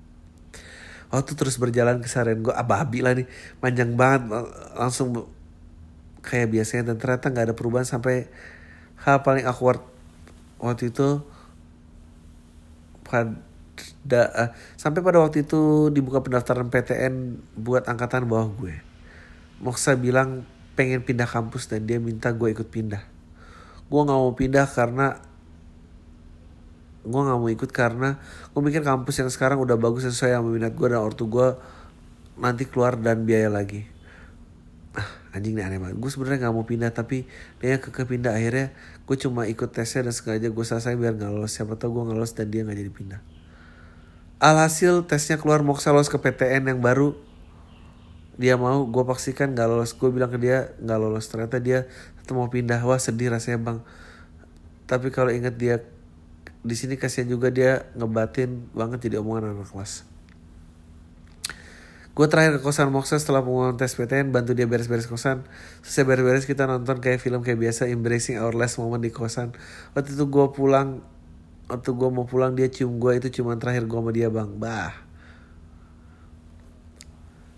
[1.12, 3.28] Waktu terus berjalan kesarian gue ababi lah nih
[3.60, 4.48] panjang banget
[4.80, 5.28] langsung
[6.24, 8.32] kayak biasanya dan ternyata nggak ada perubahan sampai
[9.04, 9.84] hal paling awkward
[10.56, 11.20] waktu itu
[13.10, 18.74] pada uh, sampai pada waktu itu dibuka pendaftaran PTN buat angkatan bawah gue.
[19.60, 20.46] Moksa bilang
[20.78, 23.02] pengen pindah kampus dan dia minta gue ikut pindah.
[23.90, 25.18] Gue gak mau pindah karena
[27.00, 28.16] gue gak mau ikut karena
[28.54, 31.58] gue mikir kampus yang sekarang udah bagus sesuai sama minat gue dan ortu gue
[32.40, 33.84] nanti keluar dan biaya lagi.
[34.96, 35.96] Ah, anjing nih aneh banget.
[36.00, 37.28] Gue sebenarnya gak mau pindah tapi
[37.60, 38.72] dia keke pindah akhirnya
[39.10, 41.58] gue cuma ikut tesnya dan sengaja gue selesai biar nggak lolos.
[41.58, 43.20] Siapa tau gue nggak lolos dan dia nggak jadi pindah.
[44.38, 47.18] Alhasil tesnya keluar mau lolos ke PTN yang baru.
[48.38, 49.98] Dia mau gue pastikan nggak lolos.
[49.98, 51.26] Gue bilang ke dia nggak lolos.
[51.26, 51.90] Ternyata dia
[52.22, 52.78] tetap mau pindah.
[52.86, 53.78] Wah sedih rasanya bang.
[54.86, 55.82] Tapi kalau inget dia
[56.62, 60.09] di sini kasihan juga dia ngebatin banget jadi omongan anak kelas
[62.20, 65.40] Gue terakhir ke kosan Moksa setelah pengumuman tes PTN bantu dia beres-beres kosan.
[65.80, 69.56] Selesai beres-beres kita nonton kayak film kayak biasa embracing our last moment di kosan.
[69.96, 71.00] Waktu itu gue pulang
[71.72, 74.52] waktu gue mau pulang dia cium gue itu cuma terakhir gue sama dia bang.
[74.52, 74.92] Bah.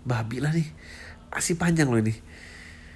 [0.07, 0.71] Bah bila nih.
[1.27, 2.15] Asih panjang loh ini.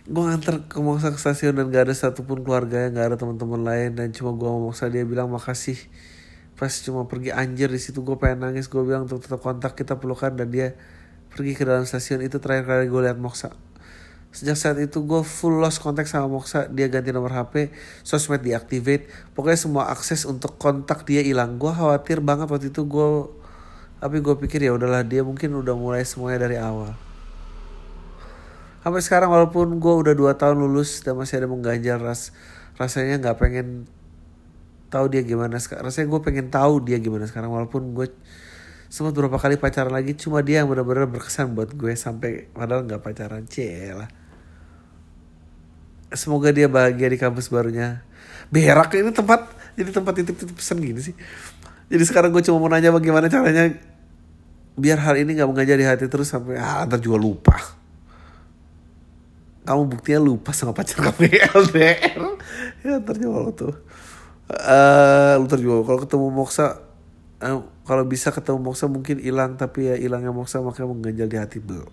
[0.07, 3.68] Gue nganter ke Moksa ke stasiun dan gak ada satupun keluarga yang gak ada teman-teman
[3.68, 5.76] lain dan cuma gue sama Moksa dia bilang makasih
[6.56, 9.99] pas cuma pergi anjir di situ gue pengen nangis gue bilang untuk tetap kontak kita
[9.99, 10.80] pelukan dan dia
[11.38, 13.53] pergi ke dalam stasiun itu terakhir kali gue lihat Moksa
[14.38, 17.72] Sejak saat itu gue full lost kontak sama Moksa Dia ganti nomor HP
[18.03, 21.55] Sosmed deactivate Pokoknya semua akses untuk kontak dia hilang.
[21.55, 23.07] Gue khawatir banget waktu itu gue
[24.03, 26.93] Tapi gue pikir ya udahlah dia mungkin udah mulai semuanya dari awal.
[28.84, 32.35] Sampai sekarang walaupun gue udah 2 tahun lulus Dan masih ada mengganjal ras
[32.77, 33.88] Rasanya gak pengen
[34.91, 38.11] tahu dia gimana sekarang Rasanya gue pengen tahu dia gimana sekarang Walaupun gue
[38.88, 43.03] sempat beberapa kali pacaran lagi cuma dia yang benar-benar berkesan buat gue sampai padahal nggak
[43.03, 43.43] pacaran
[43.95, 44.09] lah.
[46.15, 48.03] Semoga dia bahagia di kampus barunya.
[48.47, 51.15] Berak ini tempat jadi tempat titip-titip pesan gini sih.
[51.91, 53.76] Jadi sekarang gue cuma mau nanya bagaimana caranya
[54.80, 57.59] biar hal ini nggak mengajar di hati terus sampai ah ntar juga lupa.
[59.68, 61.27] Kamu buktinya lupa sama pacar kamu
[61.59, 62.23] LDR
[62.88, 63.76] ya ntar juga lo tuh
[64.51, 66.80] uh, lu terjual kalau ketemu Moksa
[67.41, 71.59] uh, kalau bisa ketemu Moksa mungkin hilang tapi ya hilangnya Moksa makanya mengganjal di hati
[71.61, 71.85] bel.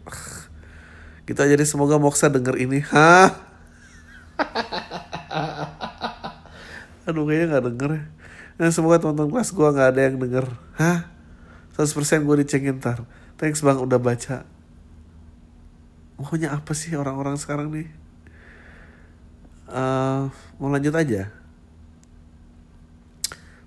[1.25, 2.85] Kita jadi semoga Moksa denger ini.
[2.93, 3.33] Hah?
[7.09, 7.91] Aduh kayaknya gak denger.
[8.55, 10.47] Nah, semoga teman-teman kelas gue gak ada yang denger.
[10.79, 11.11] Hah?
[11.77, 13.03] 100% gue dicengin ntar.
[13.35, 14.47] Thanks bang udah baca.
[16.15, 17.91] Maunya apa sih orang-orang sekarang nih?
[19.67, 20.31] Uh,
[20.63, 21.35] mau lanjut aja?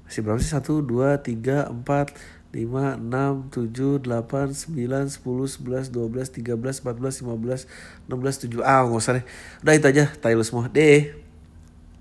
[0.07, 0.55] Masih berapa sih?
[0.55, 2.15] Satu dua tiga empat
[2.55, 7.67] lima enam tujuh delapan sembilan sepuluh sebelas dua belas tiga belas empat belas lima belas
[8.07, 9.25] enam belas tujuh ah nggak usah deh.
[9.61, 10.71] Udah itu aja tayo semua.
[10.71, 11.26] Deh